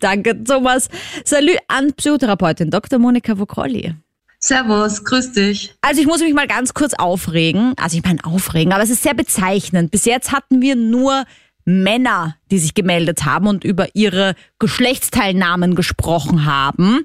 Danke, 0.00 0.44
Thomas. 0.44 0.88
Salut 1.24 1.58
an 1.68 1.92
Psychotherapeutin 1.96 2.70
Dr. 2.70 2.98
Monika 2.98 3.38
Vokolli. 3.38 3.94
Servus, 4.40 5.04
grüß 5.04 5.32
dich. 5.32 5.74
Also 5.80 6.00
ich 6.00 6.06
muss 6.06 6.20
mich 6.20 6.32
mal 6.32 6.46
ganz 6.46 6.72
kurz 6.74 6.94
aufregen. 6.94 7.74
Also 7.76 7.96
ich 7.96 8.04
meine 8.04 8.24
aufregen, 8.24 8.72
aber 8.72 8.82
es 8.82 8.90
ist 8.90 9.02
sehr 9.02 9.14
bezeichnend. 9.14 9.90
Bis 9.90 10.04
jetzt 10.04 10.32
hatten 10.32 10.62
wir 10.62 10.76
nur 10.76 11.24
Männer, 11.64 12.36
die 12.50 12.58
sich 12.58 12.72
gemeldet 12.72 13.26
haben 13.26 13.46
und 13.46 13.62
über 13.62 13.88
ihre 13.94 14.34
Geschlechtsteilnahmen 14.58 15.74
gesprochen 15.74 16.46
haben. 16.46 17.04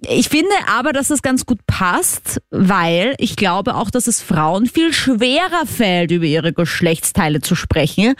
Ich 0.00 0.28
finde 0.28 0.50
aber, 0.66 0.92
dass 0.92 1.08
das 1.08 1.22
ganz 1.22 1.46
gut 1.46 1.60
passt, 1.68 2.42
weil 2.50 3.14
ich 3.18 3.36
glaube 3.36 3.76
auch, 3.76 3.90
dass 3.90 4.08
es 4.08 4.20
Frauen 4.20 4.66
viel 4.66 4.92
schwerer 4.92 5.66
fällt, 5.66 6.10
über 6.10 6.24
ihre 6.24 6.52
Geschlechtsteile 6.52 7.40
zu 7.40 7.54
sprechen, 7.54 8.14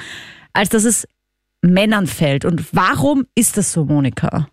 als 0.53 0.69
dass 0.69 0.85
es 0.85 1.09
Männern 1.63 2.07
fällt. 2.07 2.45
Und 2.45 2.65
warum 2.73 3.25
ist 3.35 3.57
das 3.57 3.73
so, 3.73 3.87
Monika? 3.87 4.47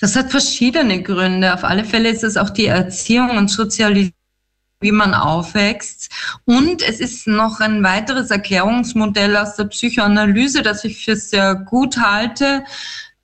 Das 0.00 0.16
hat 0.16 0.30
verschiedene 0.30 1.02
Gründe. 1.02 1.52
Auf 1.52 1.64
alle 1.64 1.84
Fälle 1.84 2.08
ist 2.08 2.24
es 2.24 2.36
auch 2.36 2.50
die 2.50 2.66
Erziehung 2.66 3.36
und 3.36 3.48
Sozialisierung 3.48 4.14
wie 4.80 4.92
man 4.92 5.14
aufwächst. 5.14 6.10
Und 6.46 6.82
es 6.82 7.00
ist 7.00 7.26
noch 7.26 7.60
ein 7.60 7.82
weiteres 7.82 8.30
Erklärungsmodell 8.30 9.36
aus 9.36 9.56
der 9.56 9.64
Psychoanalyse, 9.64 10.62
das 10.62 10.84
ich 10.84 11.04
für 11.04 11.16
sehr 11.16 11.54
gut 11.54 11.98
halte, 11.98 12.64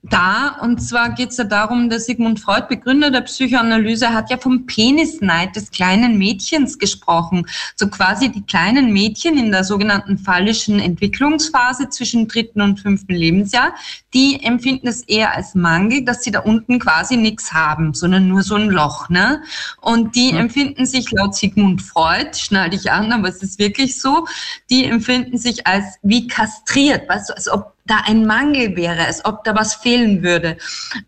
da. 0.08 0.58
Und 0.60 0.80
zwar 0.80 1.10
geht 1.10 1.30
es 1.30 1.36
ja 1.36 1.44
darum, 1.44 1.90
dass 1.90 2.06
Sigmund 2.06 2.40
Freud, 2.40 2.66
Begründer 2.68 3.10
der 3.10 3.22
Psychoanalyse, 3.22 4.12
hat 4.12 4.30
ja 4.30 4.38
vom 4.38 4.66
Penisneid 4.66 5.54
des 5.56 5.70
kleinen 5.70 6.18
Mädchens 6.18 6.78
gesprochen. 6.78 7.46
So 7.74 7.88
quasi 7.88 8.30
die 8.30 8.42
kleinen 8.42 8.92
Mädchen 8.92 9.38
in 9.38 9.52
der 9.52 9.64
sogenannten 9.64 10.18
phallischen 10.18 10.80
Entwicklungsphase 10.80 11.88
zwischen 11.88 12.28
dritten 12.28 12.60
und 12.60 12.80
fünften 12.80 13.14
Lebensjahr, 13.14 13.74
die 14.14 14.42
empfinden 14.42 14.88
es 14.88 15.02
eher 15.02 15.34
als 15.34 15.54
Mangel, 15.54 16.04
dass 16.04 16.22
sie 16.22 16.30
da 16.30 16.40
unten 16.40 16.78
quasi 16.78 17.16
nichts 17.16 17.52
haben, 17.52 17.94
sondern 17.94 18.28
nur 18.28 18.42
so 18.42 18.54
ein 18.54 18.70
Loch. 18.70 19.08
Ne? 19.08 19.42
Und 19.80 20.16
die 20.16 20.32
mhm. 20.32 20.38
empfinden 20.38 20.86
sich 20.86 21.10
laut 21.12 21.34
Sigmund 21.34 21.82
Freud, 21.82 22.36
schneide 22.36 22.76
ich 22.76 22.90
an, 22.90 23.12
aber 23.12 23.28
es 23.28 23.42
ist 23.42 23.58
wirklich 23.58 24.00
so, 24.00 24.26
die 24.70 24.84
empfinden 24.84 25.38
sich 25.38 25.66
als 25.66 25.84
wie 26.02 26.26
kastriert, 26.26 27.08
weißt 27.08 27.30
du, 27.30 27.34
als 27.34 27.48
ob 27.48 27.75
da 27.86 28.02
ein 28.06 28.26
Mangel 28.26 28.76
wäre, 28.76 29.06
als 29.06 29.24
ob 29.24 29.44
da 29.44 29.54
was 29.54 29.74
fehlen 29.74 30.22
würde. 30.22 30.56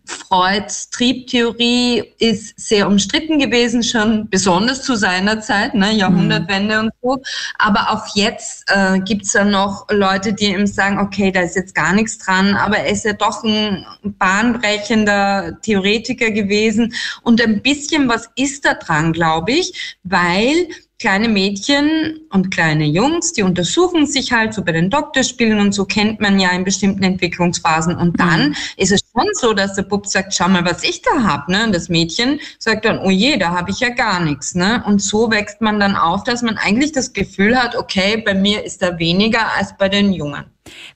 Freuds 0.05 0.89
Triebtheorie 0.89 2.03
ist 2.19 2.59
sehr 2.59 2.87
umstritten 2.87 3.39
gewesen, 3.39 3.83
schon 3.83 4.29
besonders 4.29 4.83
zu 4.83 4.95
seiner 4.95 5.41
Zeit, 5.41 5.73
ne, 5.73 5.91
Jahrhundertwende 5.91 6.75
mhm. 6.75 6.83
und 6.85 6.91
so. 7.01 7.21
Aber 7.57 7.91
auch 7.91 8.15
jetzt 8.15 8.63
äh, 8.67 8.99
gibt's 8.99 9.33
ja 9.33 9.43
noch 9.43 9.87
Leute, 9.89 10.33
die 10.33 10.53
ihm 10.53 10.67
sagen, 10.67 10.99
okay, 10.99 11.31
da 11.31 11.41
ist 11.41 11.55
jetzt 11.55 11.75
gar 11.75 11.93
nichts 11.93 12.17
dran, 12.17 12.55
aber 12.55 12.77
er 12.77 12.91
ist 12.91 13.05
ja 13.05 13.13
doch 13.13 13.43
ein 13.43 13.85
bahnbrechender 14.03 15.59
Theoretiker 15.61 16.31
gewesen. 16.31 16.93
Und 17.23 17.41
ein 17.41 17.61
bisschen 17.61 18.09
was 18.09 18.29
ist 18.35 18.65
da 18.65 18.73
dran, 18.73 19.13
glaube 19.13 19.51
ich, 19.51 19.97
weil 20.03 20.67
kleine 20.99 21.29
Mädchen 21.29 22.19
und 22.29 22.51
kleine 22.51 22.85
Jungs, 22.85 23.31
die 23.31 23.41
untersuchen 23.41 24.05
sich 24.05 24.33
halt 24.33 24.53
so 24.53 24.63
bei 24.63 24.73
den 24.73 24.89
Doktorspielen 24.89 25.59
und 25.59 25.71
so 25.71 25.85
kennt 25.85 26.19
man 26.19 26.39
ja 26.39 26.49
in 26.51 26.65
bestimmten 26.65 27.03
Entwicklungsphasen. 27.03 27.95
Und 27.95 28.19
dann 28.19 28.49
mhm. 28.49 28.55
ist 28.75 28.91
es 28.91 28.99
schon 28.99 29.27
so, 29.33 29.53
dass 29.53 29.75
der 29.75 29.83
Bub 29.83 30.05
sagt, 30.05 30.33
schau 30.33 30.49
mal, 30.49 30.65
was 30.65 30.83
ich 30.83 31.01
da 31.01 31.23
hab. 31.23 31.47
Ne? 31.47 31.63
Und 31.63 31.73
das 31.73 31.87
Mädchen 31.87 32.41
sagt 32.59 32.83
dann, 32.83 32.99
oh 32.99 33.09
je, 33.09 33.37
da 33.37 33.51
habe 33.51 33.71
ich 33.71 33.79
ja 33.79 33.89
gar 33.89 34.19
nichts. 34.19 34.55
Ne? 34.55 34.83
Und 34.85 35.01
so 35.01 35.31
wächst 35.31 35.61
man 35.61 35.79
dann 35.79 35.95
auf, 35.95 36.25
dass 36.25 36.41
man 36.41 36.57
eigentlich 36.57 36.91
das 36.91 37.13
Gefühl 37.13 37.55
hat, 37.55 37.77
okay, 37.77 38.21
bei 38.23 38.33
mir 38.33 38.65
ist 38.65 38.81
da 38.81 38.99
weniger 38.99 39.53
als 39.55 39.77
bei 39.77 39.87
den 39.87 40.11
Jungen. 40.11 40.43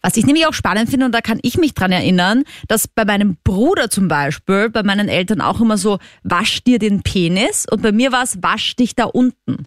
Was 0.02 0.18
ich 0.18 0.26
nämlich 0.26 0.46
auch 0.46 0.54
spannend 0.54 0.90
finde, 0.90 1.06
und 1.06 1.14
da 1.14 1.22
kann 1.22 1.40
ich 1.42 1.58
mich 1.58 1.74
dran 1.74 1.92
erinnern, 1.92 2.44
dass 2.68 2.88
bei 2.88 3.06
meinem 3.06 3.38
Bruder 3.44 3.90
zum 3.90 4.08
Beispiel, 4.08 4.70
bei 4.70 4.84
meinen 4.84 5.08
Eltern 5.08 5.42
auch 5.42 5.62
immer 5.62 5.78
so, 5.78 5.98
wasch 6.24 6.64
dir 6.64 6.78
den 6.78 7.02
Penis 7.02 7.66
und 7.72 7.82
bei 7.82 7.92
mir 7.92 8.12
war 8.12 8.24
es, 8.24 8.44
wasch 8.44 8.76
dich 8.76 8.96
da 8.96 9.06
unten. 9.06 9.66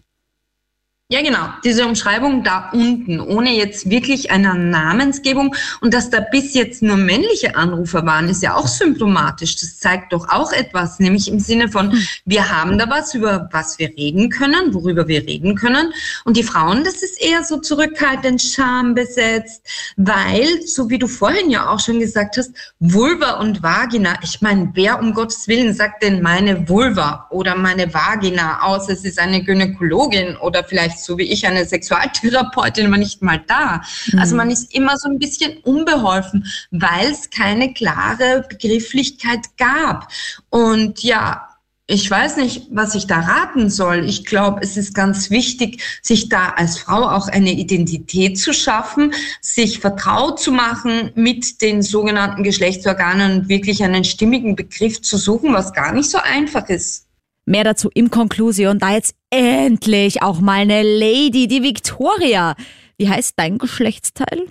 Ja, 1.09 1.21
genau. 1.21 1.47
Diese 1.63 1.85
Umschreibung 1.85 2.43
da 2.43 2.69
unten, 2.73 3.21
ohne 3.21 3.55
jetzt 3.55 3.89
wirklich 3.89 4.29
einer 4.29 4.55
Namensgebung. 4.55 5.55
Und 5.79 5.93
dass 5.93 6.09
da 6.09 6.19
bis 6.19 6.53
jetzt 6.53 6.83
nur 6.83 6.97
männliche 6.97 7.55
Anrufer 7.55 8.05
waren, 8.05 8.27
ist 8.27 8.43
ja 8.43 8.55
auch 8.55 8.67
symptomatisch. 8.67 9.55
Das 9.55 9.79
zeigt 9.79 10.11
doch 10.11 10.27
auch 10.27 10.51
etwas, 10.51 10.99
nämlich 10.99 11.29
im 11.29 11.39
Sinne 11.39 11.69
von, 11.69 11.93
hm. 11.93 12.07
wir 12.25 12.49
haben 12.49 12.77
da 12.77 12.89
was, 12.89 13.13
über 13.13 13.47
was 13.53 13.79
wir 13.79 13.87
reden 13.87 14.29
können, 14.29 14.73
worüber 14.73 15.07
wir 15.07 15.25
reden 15.25 15.55
können. 15.55 15.93
Und 16.25 16.35
die 16.35 16.43
Frauen, 16.43 16.83
das 16.83 16.95
ist 16.95 17.21
eher 17.21 17.41
so 17.45 17.55
zurückhaltend, 17.61 18.41
schambesetzt, 18.41 19.65
weil, 19.95 20.61
so 20.65 20.89
wie 20.89 20.99
du 20.99 21.07
vorhin 21.07 21.49
ja 21.49 21.69
auch 21.69 21.79
schon 21.79 22.01
gesagt 22.01 22.35
hast, 22.35 22.51
Vulva 22.81 23.39
und 23.39 23.63
Vagina, 23.63 24.19
ich 24.23 24.41
meine, 24.41 24.71
wer 24.73 24.99
um 24.99 25.13
Gottes 25.13 25.47
Willen 25.47 25.73
sagt 25.73 26.03
denn 26.03 26.21
meine 26.21 26.67
Vulva 26.67 27.27
oder 27.29 27.55
meine 27.55 27.93
Vagina 27.93 28.61
aus? 28.63 28.89
Es 28.89 29.05
ist 29.05 29.19
eine 29.19 29.41
Gynäkologin 29.41 30.35
oder 30.35 30.63
vielleicht 30.97 31.05
so 31.05 31.17
wie 31.17 31.23
ich 31.23 31.45
eine 31.45 31.65
Sexualtherapeutin, 31.65 32.91
war 32.91 32.97
nicht 32.97 33.21
mal 33.21 33.41
da. 33.47 33.81
Mhm. 34.11 34.19
Also 34.19 34.35
man 34.35 34.49
ist 34.49 34.73
immer 34.73 34.97
so 34.97 35.09
ein 35.09 35.19
bisschen 35.19 35.57
unbeholfen, 35.59 36.45
weil 36.71 37.11
es 37.11 37.29
keine 37.29 37.73
klare 37.73 38.45
Begrifflichkeit 38.49 39.57
gab. 39.57 40.11
Und 40.49 41.03
ja, 41.03 41.43
ich 41.89 42.11
weiß 42.11 42.35
nicht, 42.35 42.67
was 42.69 42.95
ich 42.95 43.07
da 43.07 43.21
raten 43.21 43.69
soll. 43.69 44.03
Ich 44.09 44.25
glaube, 44.25 44.59
es 44.61 44.75
ist 44.75 44.93
ganz 44.93 45.29
wichtig, 45.29 45.81
sich 46.01 46.27
da 46.27 46.49
als 46.49 46.77
Frau 46.77 47.09
auch 47.09 47.29
eine 47.29 47.53
Identität 47.53 48.37
zu 48.37 48.53
schaffen, 48.53 49.13
sich 49.39 49.79
vertraut 49.79 50.37
zu 50.37 50.51
machen 50.51 51.11
mit 51.15 51.61
den 51.61 51.81
sogenannten 51.81 52.43
Geschlechtsorganen 52.43 53.39
und 53.39 53.49
wirklich 53.49 53.81
einen 53.83 54.03
stimmigen 54.03 54.57
Begriff 54.57 55.01
zu 55.01 55.17
suchen, 55.17 55.53
was 55.53 55.71
gar 55.71 55.93
nicht 55.93 56.09
so 56.09 56.17
einfach 56.17 56.67
ist. 56.67 57.06
Mehr 57.47 57.63
dazu 57.63 57.89
im 57.93 58.11
Konklusion. 58.11 58.77
Da 58.77 58.91
jetzt 58.91 59.15
endlich 59.31 60.21
auch 60.21 60.41
mal 60.41 60.59
eine 60.59 60.83
Lady, 60.83 61.47
die 61.47 61.63
Victoria. 61.63 62.55
Wie 62.97 63.07
heißt 63.07 63.39
dein 63.39 63.57
Geschlechtsteil? 63.57 64.47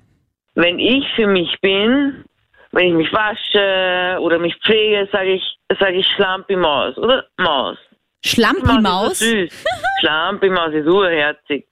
Wenn 0.55 0.79
ich 0.79 1.05
für 1.15 1.27
mich 1.27 1.55
bin, 1.61 2.25
wenn 2.73 2.89
ich 2.89 2.95
mich 2.95 3.13
wasche 3.13 4.19
oder 4.21 4.39
mich 4.39 4.57
pflege, 4.65 5.07
sage 5.13 5.35
ich, 5.35 5.43
sage 5.79 5.99
ich 5.99 6.07
Schlampi 6.17 6.57
Maus 6.57 6.97
oder 6.97 7.27
Maus. 7.37 7.77
Schlampi 8.25 8.81
Maus? 8.81 9.19
Süß. 9.19 9.65
Schlampi 10.01 10.49
Maus 10.49 10.73
ist 10.73 10.87
urherzig. 10.87 11.67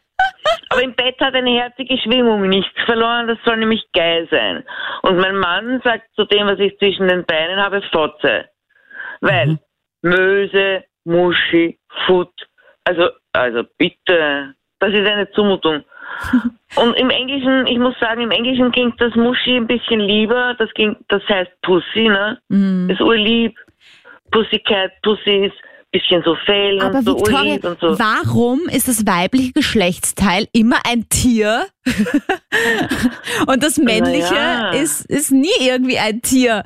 Aber 0.68 0.82
im 0.82 0.94
Bett 0.94 1.18
hat 1.20 1.34
eine 1.34 1.58
herzige 1.58 1.96
Schwingung 1.98 2.48
nichts 2.50 2.78
verloren, 2.84 3.28
das 3.28 3.38
soll 3.46 3.56
nämlich 3.56 3.82
geil 3.94 4.28
sein. 4.30 4.62
Und 5.02 5.16
mein 5.16 5.36
Mann 5.36 5.80
sagt 5.84 6.14
zu 6.16 6.26
dem, 6.26 6.46
was 6.48 6.58
ich 6.58 6.76
zwischen 6.78 7.08
den 7.08 7.24
Beinen 7.24 7.58
habe, 7.58 7.80
Fotze. 7.90 8.44
Weil 9.22 9.46
mhm. 9.46 9.58
Möse, 10.02 10.84
Muschi, 11.04 11.78
Foot. 12.06 12.32
Also, 12.84 13.08
also 13.32 13.62
bitte, 13.78 14.54
das 14.78 14.92
ist 14.92 15.06
eine 15.06 15.30
Zumutung. 15.32 15.84
Und 16.76 16.94
im 16.94 17.10
Englischen, 17.10 17.66
ich 17.66 17.78
muss 17.78 17.98
sagen, 17.98 18.22
im 18.22 18.30
Englischen 18.30 18.72
klingt 18.72 19.00
das 19.00 19.14
Muschi 19.14 19.56
ein 19.56 19.66
bisschen 19.66 20.00
lieber. 20.00 20.54
Das 20.58 20.70
klingt, 20.74 20.98
das 21.08 21.22
heißt 21.28 21.50
Pussy, 21.62 22.08
ne? 22.08 22.38
Mm. 22.48 22.90
Ist 22.90 23.00
urlieb. 23.00 23.56
Pussycat, 24.30 24.90
Pussy 25.02 25.46
ist 25.46 25.54
ein 25.54 25.90
bisschen 25.92 26.22
so 26.24 26.36
Aber 26.82 26.98
und 26.98 27.04
so 27.04 27.16
Victoria, 27.16 27.38
urlieb 27.38 27.64
und 27.64 27.80
so. 27.80 27.98
Warum 27.98 28.60
ist 28.68 28.88
das 28.88 29.06
weibliche 29.06 29.52
Geschlechtsteil 29.52 30.46
immer 30.52 30.78
ein 30.88 31.08
Tier? 31.08 31.66
und 33.46 33.62
das 33.62 33.78
männliche 33.78 34.34
ja. 34.34 34.70
ist, 34.70 35.06
ist 35.06 35.30
nie 35.30 35.48
irgendwie 35.60 35.98
ein 35.98 36.20
Tier. 36.20 36.64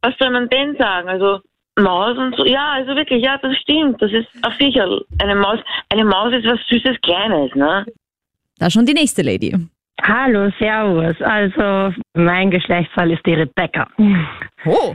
Was 0.00 0.14
soll 0.18 0.30
man 0.30 0.48
denn 0.48 0.76
sagen? 0.76 1.08
Also, 1.08 1.40
Maus 1.76 2.16
und 2.16 2.36
so. 2.36 2.44
Ja, 2.44 2.72
also 2.74 2.94
wirklich, 2.94 3.22
ja, 3.22 3.38
das 3.38 3.56
stimmt. 3.58 4.00
Das 4.00 4.12
ist 4.12 4.28
ein 4.42 4.52
Viecherl. 4.52 5.04
Eine 5.20 5.34
Maus, 5.34 5.58
eine 5.90 6.04
Maus 6.04 6.32
ist 6.32 6.46
was 6.46 6.60
Süßes, 6.68 7.00
Kleines, 7.02 7.54
ne? 7.54 7.84
Da 8.58 8.70
schon 8.70 8.86
die 8.86 8.94
nächste 8.94 9.22
Lady. 9.22 9.54
Hallo, 10.02 10.50
Servus. 10.58 11.20
Also, 11.22 11.94
mein 12.14 12.50
Geschlechtsfall 12.50 13.10
ist 13.10 13.24
die 13.26 13.34
Rebecca. 13.34 13.88
Oh. 14.66 14.94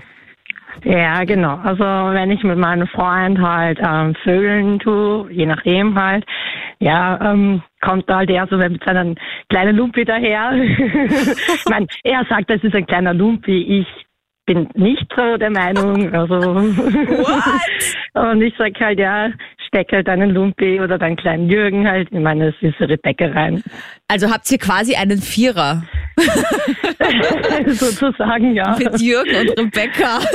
Ja, 0.83 1.23
genau. 1.25 1.55
Also, 1.63 1.83
wenn 1.83 2.31
ich 2.31 2.43
mit 2.43 2.57
meinem 2.57 2.87
Freund 2.87 3.39
halt 3.39 3.79
ähm, 3.81 4.15
Vögeln 4.23 4.79
tue, 4.79 5.29
je 5.31 5.45
nachdem 5.45 5.99
halt, 5.99 6.25
ja, 6.79 7.19
ähm, 7.33 7.61
kommt 7.81 8.07
halt 8.07 8.29
er 8.29 8.47
so 8.47 8.57
mit 8.57 8.81
seinem 8.85 9.15
kleinen 9.49 9.75
Lumpi 9.75 10.05
daher. 10.05 10.53
ich 10.55 11.65
meine, 11.69 11.87
er 12.03 12.25
sagt, 12.29 12.49
das 12.49 12.63
ist 12.63 12.75
ein 12.75 12.85
kleiner 12.85 13.13
Lumpi. 13.13 13.81
Ich 13.81 13.87
bin 14.49 14.67
nicht 14.73 15.05
so 15.15 15.37
der 15.37 15.51
Meinung. 15.51 16.11
Also 16.11 16.35
und 18.15 18.41
ich 18.41 18.53
sag 18.57 18.79
halt, 18.79 18.97
ja, 18.97 19.29
steck 19.69 19.91
halt 19.91 20.07
deinen 20.07 20.31
Lumpi 20.31 20.81
oder 20.81 20.97
deinen 20.97 21.15
kleinen 21.15 21.49
Jürgen 21.49 21.87
halt 21.87 22.09
in 22.11 22.23
meine 22.23 22.53
süße 22.59 22.89
Rebecca 22.89 23.27
rein. 23.27 23.63
Also 24.07 24.29
habt 24.31 24.51
ihr 24.51 24.57
quasi 24.57 24.95
einen 24.95 25.19
Vierer 25.19 25.83
Sozusagen, 27.67 28.55
ja. 28.55 28.75
mit 28.77 28.99
Jürgen 29.01 29.49
und 29.49 29.59
Rebecca. 29.59 30.19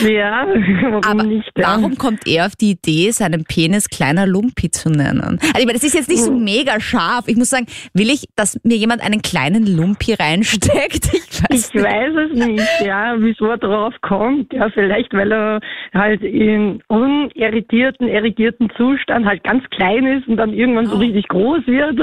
Ja, 0.00 0.46
warum 0.82 1.04
Aber 1.04 1.22
nicht? 1.22 1.50
Ja. 1.56 1.68
warum 1.68 1.96
kommt 1.96 2.26
er 2.26 2.46
auf 2.46 2.54
die 2.54 2.72
Idee, 2.72 3.10
seinen 3.12 3.44
Penis 3.44 3.88
kleiner 3.88 4.26
Lumpi 4.26 4.70
zu 4.70 4.90
nennen? 4.90 5.38
Also 5.40 5.58
ich 5.58 5.64
meine, 5.64 5.72
das 5.72 5.84
ist 5.84 5.94
jetzt 5.94 6.10
nicht 6.10 6.22
so 6.22 6.32
mega 6.32 6.78
scharf. 6.80 7.28
Ich 7.28 7.36
muss 7.36 7.48
sagen, 7.48 7.64
will 7.94 8.10
ich, 8.10 8.26
dass 8.36 8.60
mir 8.62 8.76
jemand 8.76 9.02
einen 9.02 9.22
kleinen 9.22 9.66
Lumpi 9.66 10.12
reinsteckt? 10.14 11.08
Ich 11.50 11.50
weiß 11.50 11.70
Ich 11.74 11.82
weiß 11.82 12.12
es 12.30 12.46
nicht, 12.46 12.80
ja, 12.84 13.14
wieso 13.18 13.46
er 13.46 13.58
drauf 13.58 13.94
kommt. 14.02 14.52
Ja, 14.52 14.68
vielleicht, 14.70 15.12
weil 15.12 15.32
er 15.32 15.60
halt 15.94 16.22
in 16.22 16.82
unirritierten, 16.88 18.08
irrigierten 18.08 18.65
Zustand 18.76 19.26
halt 19.26 19.42
ganz 19.44 19.64
klein 19.70 20.06
ist 20.06 20.26
und 20.28 20.36
dann 20.36 20.52
irgendwann 20.52 20.86
Oh. 20.86 20.90
so 20.92 20.96
richtig 20.96 21.28
groß 21.28 21.66
wird. 21.66 22.00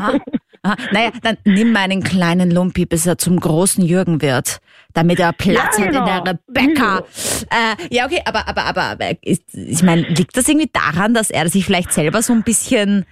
Aha. 0.00 0.18
Aha. 0.62 0.76
Naja, 0.92 1.10
dann 1.22 1.36
nimm 1.44 1.72
meinen 1.72 2.02
kleinen 2.02 2.50
Lumpi, 2.50 2.84
bis 2.84 3.06
er 3.06 3.16
zum 3.16 3.40
großen 3.40 3.82
Jürgen 3.84 4.20
wird, 4.20 4.58
damit 4.92 5.18
er 5.18 5.32
Platz 5.32 5.56
Ja, 5.56 5.62
hat 5.64 5.76
in 5.78 5.92
der 5.92 6.02
genau. 6.02 6.22
Rebecca. 6.48 6.98
Äh, 6.98 7.94
ja, 7.94 8.04
okay, 8.04 8.20
aber, 8.26 8.46
aber, 8.46 8.64
aber, 8.66 8.82
aber 8.82 9.10
ist, 9.22 9.42
ich 9.54 9.82
meine, 9.82 10.02
liegt 10.02 10.36
das 10.36 10.48
irgendwie 10.48 10.70
daran, 10.72 11.14
dass 11.14 11.30
er 11.30 11.48
sich 11.48 11.64
vielleicht 11.64 11.92
selber 11.92 12.20
so 12.20 12.34
ein 12.34 12.42
bisschen 12.42 13.06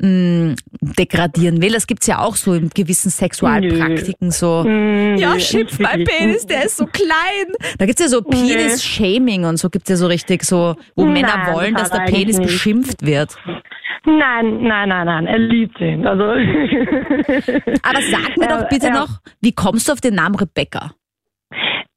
mh, 0.00 0.54
degradieren 0.80 1.60
will? 1.62 1.72
Das 1.72 1.86
gibt's 1.86 2.06
ja 2.06 2.18
auch 2.20 2.36
so 2.36 2.54
in 2.54 2.70
gewissen 2.70 3.10
Sexualpraktiken 3.10 4.30
so. 4.30 4.64
Hm, 4.64 5.16
Ja, 5.16 5.34
nee, 5.34 5.40
schimpf 5.40 5.78
mein. 5.78 6.04
Penis, 6.04 6.46
der 6.46 6.64
ist 6.64 6.76
so 6.76 6.86
klein. 6.86 7.08
Da 7.78 7.86
gibt's 7.86 8.00
ja 8.00 8.08
so 8.08 8.22
Penis-Shaming 8.22 9.44
und 9.44 9.56
so 9.58 9.68
gibt's 9.70 9.90
ja 9.90 9.96
so 9.96 10.06
richtig 10.06 10.44
so, 10.44 10.76
wo 10.96 11.04
Nein, 11.04 11.12
Männer 11.14 11.52
wollen, 11.52 11.74
dass 11.74 11.90
der 11.90 12.00
er 12.00 12.06
Penis 12.06 12.38
nicht. 12.38 12.46
beschimpft 12.48 13.04
wird. 13.04 13.36
Nein, 14.06 14.62
nein, 14.62 14.88
nein, 14.88 15.06
nein, 15.06 15.26
er 15.26 15.38
liebt 15.38 15.78
ihn. 15.80 16.06
Also, 16.06 16.22
Aber 16.22 18.00
sag 18.02 18.36
mir 18.36 18.48
Ja, 18.48 18.58
doch 18.62 18.68
bitte 18.68 18.86
ja. 18.86 18.92
noch, 18.92 19.08
wie 19.40 19.52
kommst 19.52 19.88
du 19.88 19.92
auf 19.92 20.00
den 20.00 20.14
Namen 20.14 20.36
Rebecca? 20.36 20.92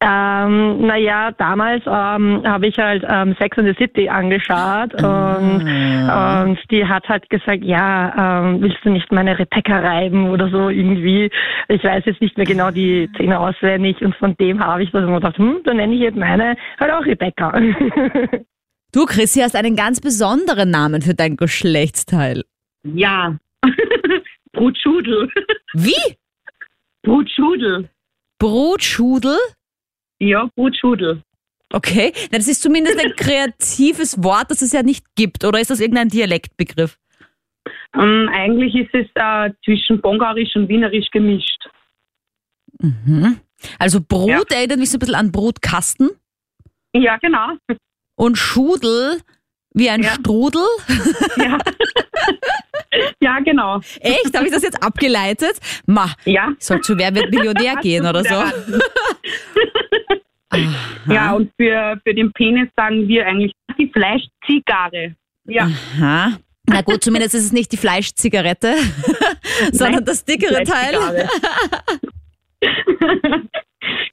Ähm, 0.01 0.87
naja, 0.87 1.31
damals 1.37 1.83
ähm, 1.85 2.41
habe 2.45 2.67
ich 2.67 2.77
halt 2.77 3.05
ähm, 3.07 3.35
Sex 3.39 3.57
and 3.57 3.67
the 3.67 3.75
City 3.77 4.09
angeschaut 4.09 4.93
und, 4.95 5.61
und 5.61 6.59
die 6.71 6.85
hat 6.85 7.07
halt 7.07 7.29
gesagt, 7.29 7.63
ja, 7.63 8.41
ähm, 8.41 8.61
willst 8.61 8.79
du 8.83 8.89
nicht 8.89 9.11
meine 9.11 9.37
Rebecca 9.37 9.79
reiben 9.79 10.29
oder 10.29 10.49
so 10.49 10.69
irgendwie. 10.69 11.29
Ich 11.67 11.83
weiß 11.83 12.03
jetzt 12.05 12.21
nicht 12.21 12.35
mehr 12.35 12.47
genau 12.47 12.71
die 12.71 13.09
Szene 13.15 13.39
auswendig 13.39 14.01
und 14.01 14.15
von 14.15 14.35
dem 14.37 14.59
habe 14.59 14.83
ich 14.83 14.91
das 14.91 15.03
immer 15.03 15.19
gedacht, 15.19 15.37
hm, 15.37 15.59
dann 15.65 15.77
nenne 15.77 15.93
ich 15.93 16.01
jetzt 16.01 16.17
meine 16.17 16.55
halt 16.79 16.91
auch 16.91 17.05
Rebecca. 17.05 17.53
Du, 18.93 19.05
Chrissy, 19.05 19.39
hast 19.39 19.55
einen 19.55 19.77
ganz 19.77 20.01
besonderen 20.01 20.69
Namen 20.69 21.01
für 21.01 21.13
dein 21.13 21.37
Geschlechtsteil. 21.37 22.43
Ja. 22.83 23.37
Brutschudel. 24.51 25.29
Wie? 25.73 26.17
Brutschudel. 27.01 27.89
Brotschudel? 28.37 29.37
Ja, 30.21 30.47
Brutschudel. 30.55 31.23
Okay, 31.73 32.11
Na, 32.31 32.37
das 32.37 32.47
ist 32.47 32.61
zumindest 32.61 32.99
ein 32.99 33.11
kreatives 33.17 34.21
Wort, 34.23 34.51
das 34.51 34.61
es 34.61 34.71
ja 34.71 34.83
nicht 34.83 35.03
gibt. 35.15 35.43
Oder 35.43 35.59
ist 35.59 35.71
das 35.71 35.79
irgendein 35.79 36.09
Dialektbegriff? 36.09 36.97
Ähm, 37.95 38.29
eigentlich 38.31 38.75
ist 38.75 38.93
es 38.93 39.07
äh, 39.15 39.51
zwischen 39.65 39.99
Bongarisch 39.99 40.55
und 40.55 40.67
Wienerisch 40.69 41.09
gemischt. 41.11 41.67
Mhm. 42.79 43.39
Also 43.79 43.99
Brot 44.01 44.29
Ja. 44.51 44.57
erinnert 44.57 44.79
mich 44.79 44.91
so 44.91 44.97
ein 44.97 44.99
bisschen 44.99 45.15
an 45.15 45.31
Brotkasten 45.31 46.11
Ja, 46.93 47.17
genau. 47.17 47.49
und 48.15 48.37
Schudel 48.37 49.21
wie 49.73 49.89
ein 49.89 50.03
Ja. 50.03 50.09
Strudel. 50.11 50.65
Ja, 51.37 51.57
ja 53.21 53.39
genau. 53.39 53.79
Echt? 53.99 54.35
Habe 54.35 54.45
ich 54.47 54.51
das 54.53 54.63
jetzt 54.63 54.81
abgeleitet? 54.83 55.59
Ma, 55.85 56.07
Ja. 56.25 56.49
soll 56.59 56.81
zu 56.81 56.97
Wer 56.97 57.13
wird 57.15 57.31
Millionär 57.31 57.75
gehen 57.81 58.05
oder 58.05 58.23
so? 58.23 58.43
Ja, 61.07 61.31
und 61.33 61.51
für, 61.57 61.99
für 62.03 62.13
den 62.13 62.31
Penis 62.33 62.67
sagen 62.75 63.07
wir 63.07 63.25
eigentlich 63.25 63.53
die 63.77 63.87
Fleischzigarre. 63.87 65.15
Ja, 65.45 65.69
Aha. 65.97 66.33
Na 66.67 66.81
gut, 66.81 67.03
zumindest 67.03 67.33
ist 67.35 67.45
es 67.45 67.51
nicht 67.51 67.71
die 67.71 67.77
Fleischzigarette, 67.77 68.75
sondern 69.71 70.05
das 70.05 70.23
dickere 70.23 70.63
Teil. 70.63 71.27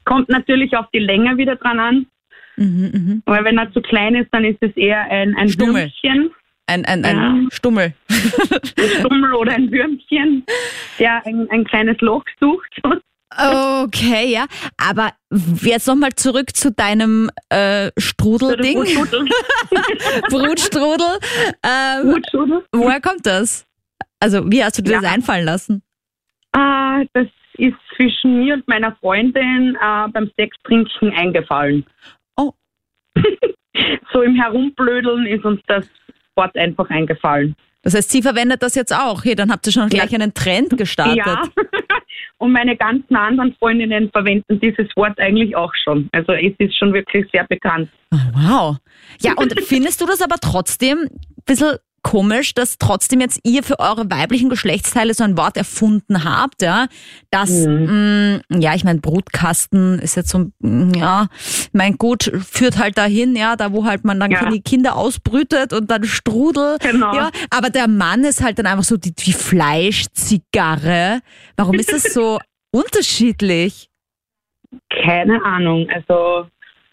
Kommt 0.04 0.28
natürlich 0.28 0.74
auf 0.76 0.86
die 0.94 0.98
Länge 1.00 1.36
wieder 1.36 1.56
dran 1.56 1.78
an, 1.80 2.06
Mhm, 2.56 2.90
mhm. 2.92 3.22
weil 3.24 3.44
wenn 3.44 3.56
er 3.56 3.72
zu 3.72 3.80
klein 3.80 4.16
ist, 4.16 4.28
dann 4.32 4.44
ist 4.44 4.58
es 4.62 4.76
eher 4.76 5.02
ein, 5.02 5.36
ein. 5.36 5.48
Würmchen, 5.60 6.30
Ein, 6.68 6.84
ein, 6.84 7.04
ein 7.04 7.16
Ja. 7.16 7.34
Stummel. 7.50 7.94
ein 8.10 8.88
Stummel 9.00 9.34
oder 9.34 9.52
ein 9.52 9.70
Würmchen, 9.72 10.44
der 10.98 11.24
ein, 11.26 11.48
ein 11.50 11.64
kleines 11.64 11.98
Loch 12.00 12.24
sucht. 12.38 12.80
Okay, 13.36 14.32
ja. 14.32 14.46
Aber 14.76 15.12
jetzt 15.62 15.86
nochmal 15.86 16.10
zurück 16.14 16.54
zu 16.54 16.70
deinem 16.72 17.30
äh, 17.50 17.90
Strudelding. 17.98 18.78
Brutstrudel. 20.30 21.18
Ähm, 21.62 22.12
Brutschudel. 22.12 22.64
woher 22.72 23.00
kommt 23.00 23.26
das? 23.26 23.66
Also, 24.20 24.50
wie 24.50 24.62
hast 24.64 24.78
du 24.78 24.82
dir 24.82 24.92
Ja. 24.92 25.00
das 25.00 25.12
einfallen 25.12 25.44
lassen? 25.44 25.82
Ah, 26.52 27.02
das 27.12 27.26
ist 27.54 27.76
zwischen 27.96 28.40
mir 28.40 28.54
und 28.54 28.66
meiner 28.68 28.94
Freundin 28.96 29.76
äh, 29.80 30.08
beim 30.10 30.30
Sextrinken 30.36 31.12
eingefallen. 31.12 31.86
Oh. 32.36 32.52
so 34.12 34.22
im 34.22 34.34
Herumblödeln 34.34 35.26
ist 35.26 35.44
uns 35.44 35.60
das 35.66 35.86
Wort 36.38 36.56
einfach 36.56 36.88
eingefallen. 36.88 37.54
Das 37.82 37.94
heißt, 37.94 38.10
sie 38.10 38.22
verwendet 38.22 38.62
das 38.62 38.74
jetzt 38.74 38.94
auch. 38.94 39.24
Hey, 39.24 39.34
dann 39.34 39.50
habt 39.50 39.66
ihr 39.66 39.72
schon 39.72 39.88
gleich 39.88 40.14
einen 40.14 40.34
Trend 40.34 40.76
gestartet. 40.76 41.26
Ja. 41.26 41.42
und 42.38 42.52
meine 42.52 42.76
ganzen 42.76 43.14
anderen 43.16 43.54
Freundinnen 43.54 44.10
verwenden 44.10 44.60
dieses 44.60 44.88
Wort 44.96 45.18
eigentlich 45.18 45.54
auch 45.56 45.72
schon. 45.84 46.08
Also 46.12 46.32
es 46.32 46.54
ist 46.58 46.76
schon 46.78 46.92
wirklich 46.92 47.26
sehr 47.32 47.46
bekannt. 47.46 47.88
Oh, 48.12 48.16
wow. 48.34 48.76
Ja, 49.20 49.32
und 49.36 49.54
findest 49.60 50.00
du 50.00 50.06
das 50.06 50.22
aber 50.22 50.36
trotzdem 50.40 50.98
ein 50.98 51.42
bisschen 51.46 51.76
komisch, 52.02 52.54
dass 52.54 52.78
trotzdem 52.78 53.20
jetzt 53.20 53.40
ihr 53.44 53.62
für 53.62 53.78
eure 53.80 54.10
weiblichen 54.10 54.48
Geschlechtsteile 54.48 55.14
so 55.14 55.24
ein 55.24 55.36
Wort 55.36 55.56
erfunden 55.56 56.24
habt, 56.24 56.62
ja? 56.62 56.86
Das, 57.30 57.50
mh, 57.50 58.40
ja, 58.58 58.74
ich 58.74 58.84
meine, 58.84 59.00
Brutkasten 59.00 59.98
ist 59.98 60.16
jetzt 60.16 60.30
so, 60.30 60.50
mh, 60.60 60.98
ja, 60.98 61.26
mein 61.72 61.94
Gut 61.98 62.30
führt 62.48 62.78
halt 62.78 62.96
dahin, 62.98 63.36
ja, 63.36 63.56
da 63.56 63.72
wo 63.72 63.84
halt 63.84 64.04
man 64.04 64.20
dann 64.20 64.30
Ja. 64.30 64.48
die 64.48 64.62
Kinder 64.62 64.96
ausbrütet 64.96 65.72
und 65.72 65.90
dann 65.90 66.04
Strudel. 66.04 66.78
Genau. 66.80 67.14
Ja, 67.14 67.30
aber 67.50 67.70
der 67.70 67.88
Mann 67.88 68.24
ist 68.24 68.42
halt 68.42 68.58
dann 68.58 68.66
einfach 68.66 68.84
so 68.84 68.96
die, 68.96 69.14
die 69.14 69.32
Fleischzigarre. 69.32 71.20
Warum 71.56 71.74
ist 71.74 71.92
das 71.92 72.04
so 72.14 72.38
unterschiedlich? 72.72 73.88
Keine 75.04 75.42
Ahnung. 75.44 75.88
Also 75.90 76.46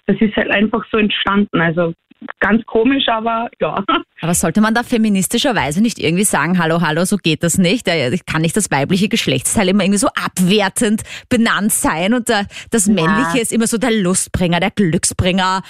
das 0.08 0.18
ist 0.20 0.36
halt 0.36 0.52
einfach 0.52 0.84
so 0.92 0.98
entstanden. 0.98 1.62
Also 1.62 1.94
ganz 2.40 2.66
komisch, 2.66 3.08
aber 3.08 3.50
ja. 3.60 3.84
Aber 4.22 4.34
sollte 4.34 4.62
man 4.62 4.74
da 4.74 4.84
feministischerweise 4.84 5.82
nicht 5.82 6.00
irgendwie 6.00 6.24
sagen, 6.24 6.60
hallo, 6.60 6.82
hallo, 6.82 7.06
so 7.06 7.18
geht 7.18 7.44
das 7.44 7.58
nicht? 7.58 7.88
Ja, 7.88 8.10
Ich 8.10 8.26
kann 8.26 8.42
nicht 8.42 8.56
das 8.56 8.72
weibliche 8.72 9.10
Geschlechtsteil 9.10 9.70
immer 9.70 9.84
irgendwie 9.84 10.00
so 10.00 10.08
abwertend 10.08 11.04
benannt 11.30 11.72
sein 11.72 12.14
und 12.14 12.30
der, 12.30 12.48
das 12.72 12.88
Männliche 12.88 13.40
ist 13.40 13.52
immer 13.52 13.68
so 13.68 13.78
der 13.78 13.92
Lustbringer, 13.92 14.60
der 14.60 14.72
Glücksbringer, 14.72 15.62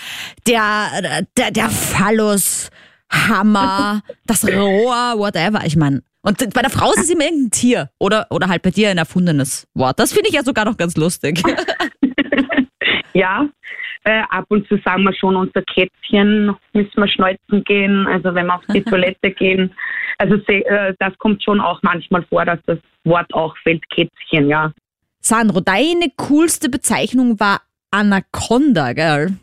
der, 0.48 1.26
der, 1.38 1.52
der 1.52 1.70
Phallus, 1.70 2.70
Hammer, 3.12 4.02
das 4.28 4.46
Rohr, 4.48 5.16
whatever. 5.18 5.66
Ich 5.66 5.76
meine, 5.76 6.02
und 6.22 6.38
bei 6.54 6.62
der 6.62 6.72
Frau 6.72 6.92
ist 6.92 7.04
es 7.04 7.10
immer 7.10 7.24
irgendein 7.26 7.52
Tier 7.52 7.90
oder, 8.00 8.28
oder 8.32 8.48
halt 8.48 8.64
bei 8.64 8.72
dir 8.72 8.90
ein 8.90 8.98
erfundenes 8.98 9.68
Wort. 9.76 10.00
Das 10.00 10.12
finde 10.12 10.30
ich 10.30 10.36
ja 10.36 10.44
sogar 10.44 10.66
noch 10.66 10.78
ganz 10.78 10.96
lustig. 10.96 11.42
Ja, 13.16 13.48
äh, 14.06 14.22
ab 14.30 14.46
und 14.50 14.68
zu 14.68 14.78
sagen 14.86 15.04
wir 15.04 15.14
schon 15.14 15.36
unser 15.36 15.62
Kätzchen, 15.64 16.56
müssen 16.74 16.96
wir 16.96 17.08
schneuzen 17.08 17.64
gehen, 17.64 18.08
also 18.08 18.34
wenn 18.34 18.46
wir 18.46 18.56
auf 18.56 18.66
die 18.74 18.84
Toilette 18.90 19.32
gehen. 19.32 19.74
Also 20.18 20.36
äh, 20.48 20.94
das 21.00 21.18
kommt 21.18 21.44
schon 21.44 21.60
auch 21.60 21.82
manchmal 21.82 22.24
vor, 22.24 22.46
dass 22.46 22.60
das 22.66 22.80
Wort 23.04 23.34
auch 23.34 23.56
fällt, 23.64 23.84
Kätzchen, 23.90 24.48
ja. 24.48 24.72
Sandro, 25.20 25.60
deine 25.60 26.12
coolste 26.18 26.70
Bezeichnung 26.70 27.40
war 27.40 27.62
Anaconda, 27.92 28.94
gell? 28.94 29.38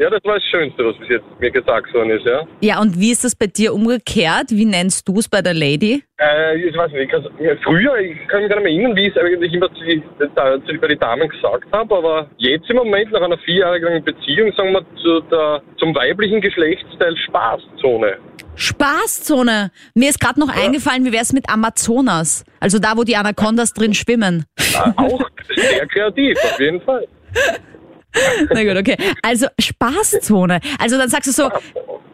Ja, 0.00 0.08
das 0.08 0.24
war 0.24 0.36
das 0.36 0.44
Schönste, 0.44 0.82
was 0.82 0.96
bis 0.96 1.08
jetzt 1.10 1.24
mir 1.38 1.50
gesagt 1.50 1.92
worden 1.92 2.08
ist, 2.08 2.24
ja. 2.24 2.40
Ja, 2.62 2.80
und 2.80 2.98
wie 2.98 3.10
ist 3.12 3.22
das 3.22 3.36
bei 3.36 3.46
dir 3.46 3.74
umgekehrt? 3.74 4.46
Wie 4.48 4.64
nennst 4.64 5.06
du 5.06 5.18
es 5.18 5.28
bei 5.28 5.42
der 5.42 5.52
Lady? 5.52 6.02
Äh, 6.18 6.56
ich 6.56 6.74
weiß 6.74 6.90
nicht, 6.92 7.02
ich 7.02 7.10
kann's- 7.10 7.26
ja, 7.38 7.52
früher, 7.62 7.98
ich 7.98 8.16
kann 8.28 8.40
mich 8.40 8.48
gar 8.50 8.56
nicht 8.60 8.64
mehr 8.64 8.72
erinnern, 8.72 8.96
wie 8.96 9.08
ich 9.08 9.14
es 9.14 9.22
eigentlich 9.22 9.52
immer 9.52 9.68
zu, 9.74 9.84
zu, 9.84 10.78
bei 10.80 10.88
den 10.88 10.98
Damen 10.98 11.28
gesagt 11.28 11.64
habe, 11.70 11.94
aber 11.94 12.30
jetzt 12.38 12.70
im 12.70 12.76
Moment, 12.76 13.12
nach 13.12 13.20
einer 13.20 13.36
vierjährigen 13.36 14.02
Beziehung, 14.02 14.50
sagen 14.56 14.72
wir 14.72 14.82
zu 15.02 15.20
der, 15.30 15.60
zum 15.78 15.94
weiblichen 15.94 16.40
Geschlechtsteil 16.40 17.14
Spaßzone. 17.18 18.16
Spaßzone. 18.54 19.70
Mir 19.94 20.08
ist 20.08 20.18
gerade 20.18 20.40
noch 20.40 20.48
eingefallen, 20.48 21.04
wie 21.04 21.12
wär's 21.12 21.34
mit 21.34 21.50
Amazonas? 21.50 22.44
Also 22.58 22.78
da, 22.78 22.96
wo 22.96 23.04
die 23.04 23.16
Anacondas 23.16 23.74
drin 23.74 23.92
schwimmen. 23.92 24.44
Äh, 24.56 24.92
auch 24.96 25.28
sehr 25.54 25.86
kreativ, 25.88 26.38
auf 26.42 26.58
jeden 26.58 26.80
Fall. 26.80 27.06
Na 28.52 28.64
gut, 28.64 28.76
okay. 28.76 28.96
Also 29.22 29.46
Spaßzone. 29.58 30.60
Also 30.78 30.98
dann 30.98 31.08
sagst 31.08 31.28
du 31.28 31.32
so, 31.32 31.50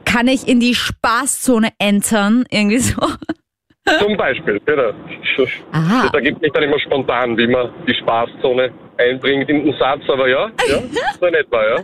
kann 0.04 0.28
ich 0.28 0.46
in 0.48 0.61
die 0.61 0.74
Spaßzone 0.74 1.70
entern? 1.78 2.44
Irgendwie 2.50 2.78
so. 2.78 2.96
Zum 4.01 4.16
Beispiel, 4.16 4.61
genau. 4.66 4.90
Aha. 5.72 6.03
Das 6.05 6.14
ergibt 6.14 6.42
sich 6.42 6.53
dann 6.53 6.64
immer 6.64 6.79
spontan, 6.81 7.37
wie 7.37 7.46
man 7.46 7.70
die 7.87 7.94
Spaßzone 7.94 8.70
einbringt 8.99 9.49
in 9.51 9.64
den 9.66 9.75
Satz, 9.79 10.01
aber 10.09 10.27
ja, 10.27 10.49
ja, 10.68 10.79
so 11.20 11.27
in 11.27 11.35
etwa, 11.35 11.62
ja. 11.62 11.77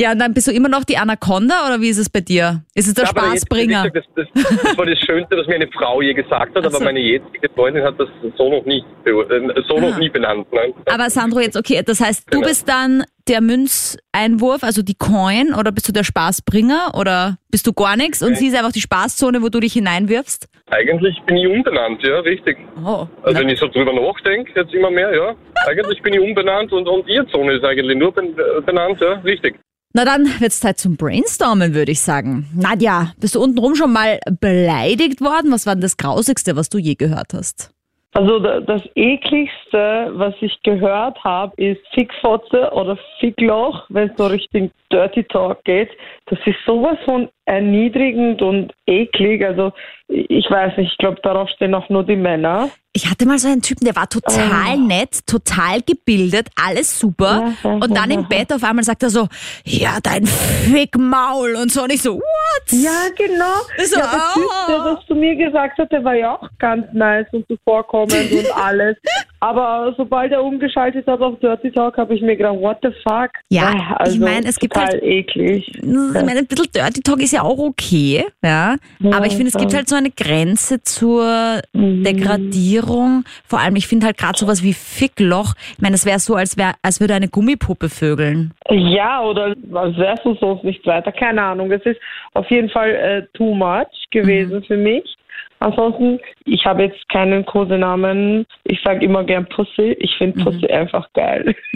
Ja, 0.00 0.12
und 0.12 0.18
dann 0.18 0.34
bist 0.34 0.48
du 0.48 0.52
immer 0.52 0.68
noch 0.68 0.82
die 0.84 0.96
Anaconda 0.98 1.64
oder 1.66 1.80
wie 1.80 1.88
ist 1.88 1.98
es 1.98 2.10
bei 2.10 2.20
dir? 2.20 2.62
Ist 2.74 2.88
es 2.88 2.94
der 2.94 3.04
Ja, 3.04 3.10
Spaßbringer? 3.10 3.88
gesagt, 3.88 4.08
Das, 4.16 4.26
das, 4.34 4.60
das 4.64 4.76
war 4.76 4.84
das 4.84 4.98
Schönste, 4.98 5.36
was 5.36 5.46
mir 5.46 5.54
eine 5.54 5.68
Frau 5.72 6.02
je 6.02 6.12
gesagt 6.12 6.56
hat, 6.56 6.64
Ach 6.66 6.70
so. 6.70 6.76
aber 6.76 6.84
meine 6.86 6.98
jetzige 7.00 7.48
Freundin 7.54 7.84
hat 7.84 7.94
das 8.00 8.08
so 8.36 8.50
noch 8.50 8.64
nie, 8.66 8.84
beu- 9.04 9.30
äh, 9.30 9.62
so 9.68 9.78
noch 9.78 9.94
Ah. 9.94 9.98
nie 9.98 10.10
benannt. 10.10 10.46
Nein. 10.52 10.74
Aber 10.86 11.08
Sandro, 11.08 11.38
jetzt 11.40 11.56
okay, 11.56 11.82
das 11.86 12.00
heißt, 12.00 12.24
du 12.32 12.38
Genau. 12.38 12.48
bist 12.48 12.68
dann 12.68 13.04
der 13.28 13.40
Münzeinwurf, 13.40 14.64
also 14.64 14.82
die 14.82 14.96
Coin, 14.96 15.54
oder 15.54 15.70
bist 15.72 15.88
du 15.88 15.92
der 15.92 16.04
Spaßbringer 16.04 16.92
oder 16.94 17.38
bist 17.50 17.66
du 17.66 17.72
gar 17.72 17.96
nichts 17.96 18.22
und 18.22 18.30
Nee. 18.32 18.36
sie 18.36 18.46
ist 18.48 18.56
einfach 18.56 18.72
die 18.72 18.80
Spaßzone, 18.80 19.40
wo 19.40 19.48
du 19.48 19.60
dich 19.60 19.72
hineinwirfst? 19.74 20.48
Eigentlich 20.70 21.20
bin 21.26 21.36
ich 21.36 21.46
unbenannt, 21.46 22.02
ja, 22.02 22.20
richtig. 22.20 22.56
Oh. 22.84 23.06
Also 23.22 23.40
wenn 23.40 23.48
ich 23.50 23.58
so 23.60 23.68
drüber 23.68 23.92
nachdenke, 23.92 24.52
jetzt 24.58 24.72
immer 24.74 24.90
mehr, 24.90 25.14
ja. 25.14 25.34
Eigentlich 25.66 26.00
bin 26.02 26.14
ich 26.14 26.20
unbenannt 26.20 26.72
und, 26.72 26.88
und 26.88 27.06
ihr 27.06 27.26
Zone 27.28 27.52
ist 27.54 27.64
eigentlich 27.64 27.96
nur 27.98 28.12
ben, 28.12 28.34
äh, 28.38 28.60
benannt, 28.62 28.98
ja, 29.00 29.12
richtig. 29.24 29.56
Na 29.92 30.04
dann 30.04 30.24
wird's 30.40 30.60
Zeit 30.60 30.78
zum 30.78 30.96
Brainstormen, 30.96 31.74
würde 31.74 31.92
ich 31.92 32.00
sagen. 32.00 32.48
Nadja, 32.56 33.12
bist 33.20 33.34
du 33.34 33.42
untenrum 33.42 33.74
schon 33.76 33.92
mal 33.92 34.18
beleidigt 34.40 35.20
worden? 35.20 35.52
Was 35.52 35.66
war 35.66 35.74
denn 35.74 35.82
das 35.82 35.96
Grausigste, 35.96 36.56
was 36.56 36.68
du 36.70 36.78
je 36.78 36.94
gehört 36.94 37.32
hast? 37.34 37.70
Also 38.16 38.38
da- 38.38 38.60
das 38.60 38.82
ekligste, 38.94 40.10
was 40.14 40.34
ich 40.40 40.60
gehört 40.62 41.22
habe, 41.24 41.52
ist 41.62 41.80
Fickfotze 41.94 42.70
oder 42.72 42.96
Fickloch, 43.20 43.84
wenn 43.88 44.08
es 44.08 44.16
so 44.16 44.26
Richtung 44.26 44.70
Dirty 44.92 45.24
Talk 45.24 45.62
geht. 45.64 45.90
Das 46.26 46.38
ist 46.46 46.56
sowas 46.66 46.96
von 47.04 47.28
erniedrigend 47.46 48.42
und 48.42 48.72
eklig. 48.86 49.44
Also 49.44 49.72
ich 50.08 50.50
weiß 50.50 50.76
nicht, 50.76 50.92
ich 50.92 50.98
glaube, 50.98 51.20
darauf 51.22 51.48
stehen 51.50 51.74
auch 51.74 51.88
nur 51.88 52.04
die 52.04 52.16
Männer. 52.16 52.70
Ich 52.92 53.10
hatte 53.10 53.26
mal 53.26 53.38
so 53.38 53.48
einen 53.48 53.62
Typen, 53.62 53.84
der 53.86 53.96
war 53.96 54.08
total 54.08 54.76
Oh. 54.76 54.80
nett, 54.80 55.26
total 55.26 55.80
gebildet, 55.82 56.48
alles 56.62 56.98
super. 56.98 57.54
Ja, 57.64 57.70
ja, 57.70 57.76
Und 57.76 57.96
dann 57.96 58.10
ja, 58.10 58.18
im. 58.18 58.28
Bett 58.28 58.52
auf 58.52 58.62
einmal 58.62 58.84
sagt 58.84 59.02
er 59.02 59.10
so, 59.10 59.28
ja, 59.64 59.98
dein 60.02 60.26
Fickmaul 60.26 61.56
und 61.56 61.72
so. 61.72 61.82
Und 61.82 61.92
ich 61.92 62.02
so, 62.02 62.16
what? 62.16 62.72
Ja, 62.72 63.08
genau. 63.16 63.84
So, 63.84 63.98
ja, 63.98 64.06
der 64.06 64.32
Typ, 64.34 64.50
der 64.68 64.80
ah. 64.80 64.94
das 64.94 65.06
zu 65.06 65.14
mir 65.14 65.34
gesagt 65.34 65.78
hat, 65.78 65.90
der 65.90 66.04
war 66.04 66.14
ja 66.14 66.36
auch 66.36 66.48
ganz 66.58 66.86
nice 66.92 67.26
und 67.32 67.46
zuvorkommend 67.48 68.30
und 68.30 68.46
alles. 68.56 68.96
Aber 69.44 69.92
sobald 69.98 70.32
er 70.32 70.42
umgeschaltet 70.42 71.06
hat 71.06 71.20
auf 71.20 71.38
Dirty 71.40 71.70
Talk, 71.70 71.98
habe 71.98 72.14
ich 72.14 72.22
mir 72.22 72.34
gedacht, 72.34 72.56
what 72.60 72.78
the 72.82 72.88
fuck? 73.06 73.30
Ja, 73.50 73.74
Ah, 73.74 73.96
also 73.98 74.14
ich 74.14 74.20
meine, 74.20 74.46
es 74.48 74.58
gibt 74.58 74.72
total 74.72 74.88
halt- 74.92 75.02
eklig. 75.02 75.68
Ich 75.76 75.82
meine, 75.84 76.38
ein 76.38 76.46
bisschen 76.46 76.68
Dirty 76.74 77.02
Talk 77.02 77.20
ist 77.20 77.32
ja 77.32 77.42
auch 77.42 77.58
okay, 77.58 78.24
ja. 78.42 78.76
Aber 79.12 79.26
ich 79.26 79.34
finde, 79.36 79.48
es 79.48 79.54
gibt 79.58 79.72
ja. 79.72 79.78
halt 79.78 79.88
so 79.88 79.96
eine 79.96 80.10
Grenze 80.10 80.80
zur 80.82 81.60
Mhm. 81.74 82.04
Degradierung. 82.04 83.24
Vor 83.46 83.60
allem, 83.60 83.76
ich 83.76 83.86
finde 83.86 84.06
halt 84.06 84.16
gerade 84.16 84.38
sowas 84.38 84.62
wie 84.62 84.72
Fickloch. 84.72 85.54
Ich 85.76 85.82
meine, 85.82 85.94
es 85.94 86.06
wäre 86.06 86.18
so, 86.18 86.34
als, 86.36 86.56
wär, 86.56 86.72
als 86.82 87.00
würde 87.00 87.14
eine 87.14 87.28
Gummipuppe 87.28 87.88
vögeln. 87.90 88.52
Ja, 88.70 89.22
oder 89.22 89.54
was 89.68 89.94
wärst 89.98 90.24
du 90.24 90.34
sonst 90.36 90.64
nicht 90.64 90.86
weiter? 90.86 91.12
Keine 91.12 91.42
Ahnung. 91.42 91.70
Es 91.70 91.84
ist 91.84 92.00
auf 92.32 92.48
jeden 92.50 92.70
Fall 92.70 92.90
äh, 92.90 93.22
too 93.36 93.54
much 93.54 93.92
gewesen 94.10 94.62
für 94.64 94.76
mich. 94.78 95.04
Ansonsten, 95.60 96.20
ich 96.44 96.64
habe 96.66 96.84
jetzt 96.84 97.08
keinen 97.08 97.44
Kosenamen. 97.46 98.46
Ich 98.64 98.80
sage 98.82 99.04
immer 99.04 99.24
gern 99.24 99.46
Pussy. 99.46 99.96
Ich 99.98 100.14
finde 100.18 100.42
Pussy 100.44 100.66
einfach 100.66 101.08
geil. 101.14 101.54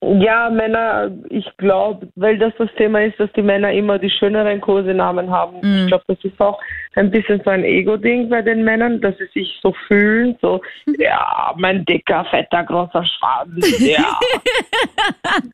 ja, 0.00 0.48
Männer, 0.50 1.10
ich 1.28 1.46
glaube, 1.56 2.08
weil 2.16 2.38
das 2.38 2.52
das 2.58 2.68
Thema 2.76 3.02
ist, 3.02 3.18
dass 3.18 3.32
die 3.32 3.42
Männer 3.42 3.72
immer 3.72 3.98
die 3.98 4.10
schöneren 4.10 4.60
Kosenamen 4.60 5.30
haben. 5.30 5.56
Ich 5.82 5.88
glaube, 5.88 6.04
das 6.08 6.18
ist 6.22 6.40
auch 6.40 6.58
ein 6.94 7.10
bisschen 7.10 7.40
so 7.44 7.50
ein 7.50 7.64
Ego-Ding 7.64 8.28
bei 8.28 8.42
den 8.42 8.64
Männern, 8.64 9.00
dass 9.00 9.16
sie 9.18 9.26
sich 9.34 9.58
so 9.62 9.74
fühlen, 9.86 10.36
so, 10.40 10.60
ja, 10.98 11.54
mein 11.56 11.84
dicker, 11.84 12.24
fetter, 12.26 12.64
großer 12.64 13.04
Schwanz, 13.04 13.80
ja. 13.80 14.18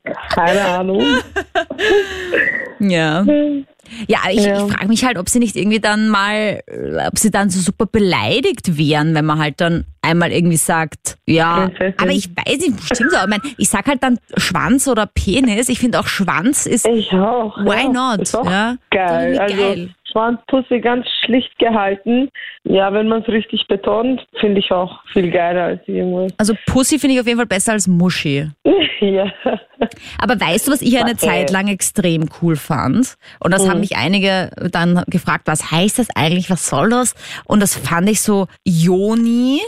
Keine 0.34 0.60
Ahnung. 0.60 1.02
Ja. 2.78 3.24
Ja, 4.08 4.18
ich, 4.30 4.44
Ja. 4.44 4.66
ich 4.66 4.72
frage 4.72 4.88
mich 4.88 5.04
halt, 5.04 5.18
ob 5.18 5.28
sie 5.28 5.38
nicht 5.38 5.56
irgendwie 5.56 5.80
dann 5.80 6.08
mal, 6.08 6.60
äh, 6.66 7.06
ob 7.06 7.18
sie 7.18 7.30
dann 7.30 7.50
so 7.50 7.60
super 7.60 7.86
beleidigt 7.86 8.76
wären, 8.78 9.14
wenn 9.14 9.24
man 9.24 9.38
halt 9.38 9.60
dann 9.60 9.84
einmal 10.02 10.32
irgendwie 10.32 10.56
sagt, 10.56 11.16
ja, 11.26 11.70
aber 11.96 12.10
ich 12.10 12.28
weiß 12.36 12.58
nicht, 12.58 12.74
stimmt 12.94 13.10
so, 13.12 13.16
ich, 13.18 13.26
mein, 13.26 13.40
ich 13.56 13.68
sag 13.68 13.86
halt 13.86 14.02
dann 14.02 14.18
Schwanz 14.36 14.86
oder 14.88 15.06
Penis. 15.06 15.68
Ich 15.68 15.78
finde 15.78 15.98
auch 16.00 16.06
Schwanz 16.06 16.66
ist, 16.66 16.86
Ich 16.86 17.12
auch. 17.12 17.56
why 17.58 17.84
ja. 17.84 17.88
not? 18.16 18.20
Ist 18.20 18.34
Ja, 18.34 18.76
geil. 18.90 19.38
Also 19.38 19.56
geil. 19.56 19.94
Schwanzpussy 20.14 20.80
ganz 20.80 21.06
schlicht 21.24 21.58
gehalten. 21.58 22.30
Ja, 22.62 22.92
wenn 22.92 23.08
man 23.08 23.22
es 23.22 23.28
richtig 23.28 23.66
betont, 23.66 24.24
finde 24.40 24.60
ich 24.60 24.70
auch 24.70 25.00
viel 25.12 25.30
geiler 25.30 25.64
als 25.64 25.88
irgendwas. 25.88 26.32
Also 26.38 26.54
Pussy 26.66 26.98
finde 26.98 27.14
ich 27.14 27.20
auf 27.20 27.26
jeden 27.26 27.38
Fall 27.38 27.46
besser 27.46 27.72
als 27.72 27.88
Muschi. 27.88 28.48
ja. 29.00 29.32
Aber 30.18 30.40
weißt 30.40 30.68
du, 30.68 30.72
was 30.72 30.80
ich 30.80 30.96
eine. 30.98 31.16
Zeit 31.16 31.50
lang 31.50 31.68
extrem 31.68 32.28
cool 32.42 32.56
fand? 32.56 33.16
Und 33.40 33.52
das 33.52 33.68
haben 33.68 33.80
mich 33.80 33.96
einige 33.96 34.50
dann 34.70 35.02
gefragt, 35.06 35.46
was 35.46 35.70
heißt 35.70 35.98
das 35.98 36.08
eigentlich, 36.14 36.50
was 36.50 36.68
soll 36.68 36.90
das? 36.90 37.14
Und 37.44 37.60
das 37.60 37.76
fand 37.76 38.08
ich 38.08 38.20
so, 38.20 38.46
Joni. 38.64 39.60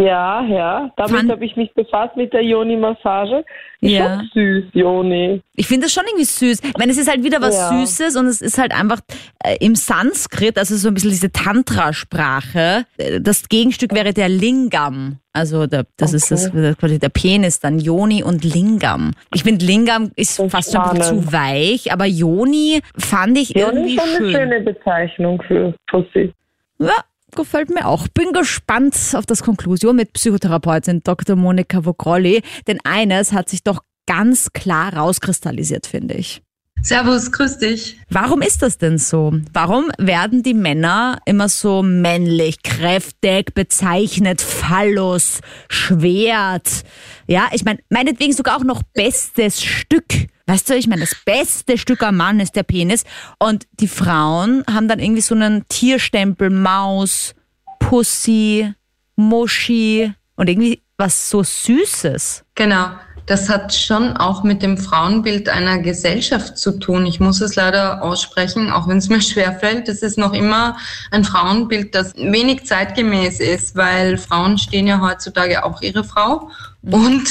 Ja, 0.00 0.42
ja. 0.46 0.90
Damit 0.96 1.30
habe 1.30 1.44
ich 1.44 1.56
mich 1.56 1.72
befasst 1.74 2.16
mit 2.16 2.32
der 2.32 2.42
Joni-Massage. 2.42 3.44
Ja. 3.82 4.20
schon 4.20 4.30
süß, 4.32 4.64
Joni. 4.72 5.42
Ich 5.56 5.66
finde 5.66 5.86
das 5.86 5.92
schon 5.92 6.04
irgendwie 6.06 6.24
süß. 6.24 6.60
Ich 6.64 6.76
meine, 6.78 6.90
es 6.92 6.96
ist 6.98 7.08
halt 7.08 7.22
wieder 7.22 7.40
was 7.42 7.54
Ja. 7.56 7.68
Süßes 7.68 8.16
und 8.16 8.26
es 8.26 8.40
ist 8.40 8.56
halt 8.58 8.72
einfach 8.72 9.00
äh, 9.44 9.56
im 9.60 9.74
Sanskrit, 9.74 10.56
also 10.58 10.74
so 10.76 10.88
ein 10.88 10.94
bisschen 10.94 11.10
diese 11.10 11.30
Tantra-Sprache. 11.30 12.84
Äh, 12.96 13.20
Das 13.20 13.48
Gegenstück 13.48 13.94
wäre 13.94 14.12
der 14.14 14.28
Lingam. 14.30 15.18
Also 15.32 15.66
der, 15.66 15.84
das 15.96 16.12
ist 16.14 16.30
das, 16.30 16.50
das 16.50 16.76
quasi 16.78 16.98
der 16.98 17.08
Penis, 17.10 17.60
dann 17.60 17.78
Yoni 17.78 18.22
und 18.22 18.42
Lingam. 18.42 19.12
Ich 19.34 19.44
finde 19.44 19.64
Lingam 19.64 20.10
ist 20.16 20.42
fast 20.48 20.72
schon 20.72 20.80
ein 20.80 20.96
bisschen 20.98 21.22
zu 21.24 21.32
weich, 21.32 21.92
aber 21.92 22.04
Yoni 22.06 22.80
fand 22.98 23.38
ich 23.38 23.50
Joni 23.50 23.60
irgendwie 23.62 23.94
ist 23.96 24.00
schon 24.00 24.08
eine 24.08 24.18
schön. 24.18 24.32
schöne 24.32 24.60
Bezeichnung 24.62 25.42
für 25.46 25.74
Pussy. 25.88 26.32
Ja, 26.78 26.94
gefällt 27.36 27.70
mir 27.70 27.86
auch. 27.86 28.08
Bin 28.08 28.32
gespannt 28.32 28.96
auf 29.14 29.26
das 29.26 29.42
Konklusion 29.42 29.96
mit 29.96 30.12
Psychotherapeutin 30.12 31.02
Dr. 31.02 31.36
Monika 31.36 31.84
Vogrolli, 31.84 32.42
denn 32.66 32.78
eines 32.84 33.32
hat 33.32 33.48
sich 33.48 33.62
doch 33.62 33.82
ganz 34.06 34.52
klar 34.52 34.94
rauskristallisiert, 34.94 35.86
finde 35.86 36.14
ich. 36.14 36.42
Servus, 36.82 37.30
grüß 37.30 37.58
dich. 37.58 37.98
Warum 38.08 38.40
ist 38.40 38.62
das 38.62 38.78
denn 38.78 38.96
so? 38.96 39.34
Warum 39.52 39.90
werden 39.98 40.42
die 40.42 40.54
Männer 40.54 41.18
immer 41.26 41.50
so 41.50 41.82
männlich, 41.82 42.62
kräftig 42.62 43.54
bezeichnet, 43.54 44.40
Phallus, 44.40 45.40
Schwert? 45.68 46.84
Ja, 47.26 47.48
ich 47.52 47.64
meine, 47.64 47.80
meinetwegen 47.90 48.32
sogar 48.32 48.56
auch 48.56 48.64
noch 48.64 48.82
bestes 48.94 49.62
Stück. 49.62 50.19
Weißt 50.50 50.68
du, 50.68 50.74
ich 50.74 50.88
meine, 50.88 51.02
das 51.02 51.14
beste 51.14 51.78
Stück 51.78 52.02
am 52.02 52.16
Mann 52.16 52.40
ist 52.40 52.56
der 52.56 52.64
Penis. 52.64 53.04
Und 53.38 53.68
die 53.78 53.86
Frauen 53.86 54.64
haben 54.68 54.88
dann 54.88 54.98
irgendwie 54.98 55.20
so 55.20 55.36
einen 55.36 55.64
Tierstempel, 55.68 56.50
Maus, 56.50 57.36
Pussy, 57.78 58.74
Muschi 59.14 60.12
und 60.34 60.48
irgendwie 60.48 60.82
was 60.98 61.30
so 61.30 61.44
Süßes. 61.44 62.44
Genau. 62.56 62.90
Das 63.30 63.48
hat 63.48 63.72
schon 63.72 64.16
auch 64.16 64.42
mit 64.42 64.60
dem 64.60 64.76
Frauenbild 64.76 65.48
einer 65.48 65.78
Gesellschaft 65.78 66.58
zu 66.58 66.80
tun. 66.80 67.06
Ich 67.06 67.20
muss 67.20 67.40
es 67.40 67.54
leider 67.54 68.02
aussprechen, 68.02 68.72
auch 68.72 68.88
wenn 68.88 68.96
es 68.96 69.08
mir 69.08 69.20
schwerfällt. 69.22 69.88
Es 69.88 70.02
ist 70.02 70.18
noch 70.18 70.32
immer 70.32 70.76
ein 71.12 71.22
Frauenbild, 71.22 71.94
das 71.94 72.16
wenig 72.16 72.66
zeitgemäß 72.66 73.38
ist, 73.38 73.76
weil 73.76 74.18
Frauen 74.18 74.58
stehen 74.58 74.88
ja 74.88 75.00
heutzutage 75.00 75.64
auch 75.64 75.80
ihre 75.80 76.02
Frau. 76.02 76.50
Und 76.82 77.28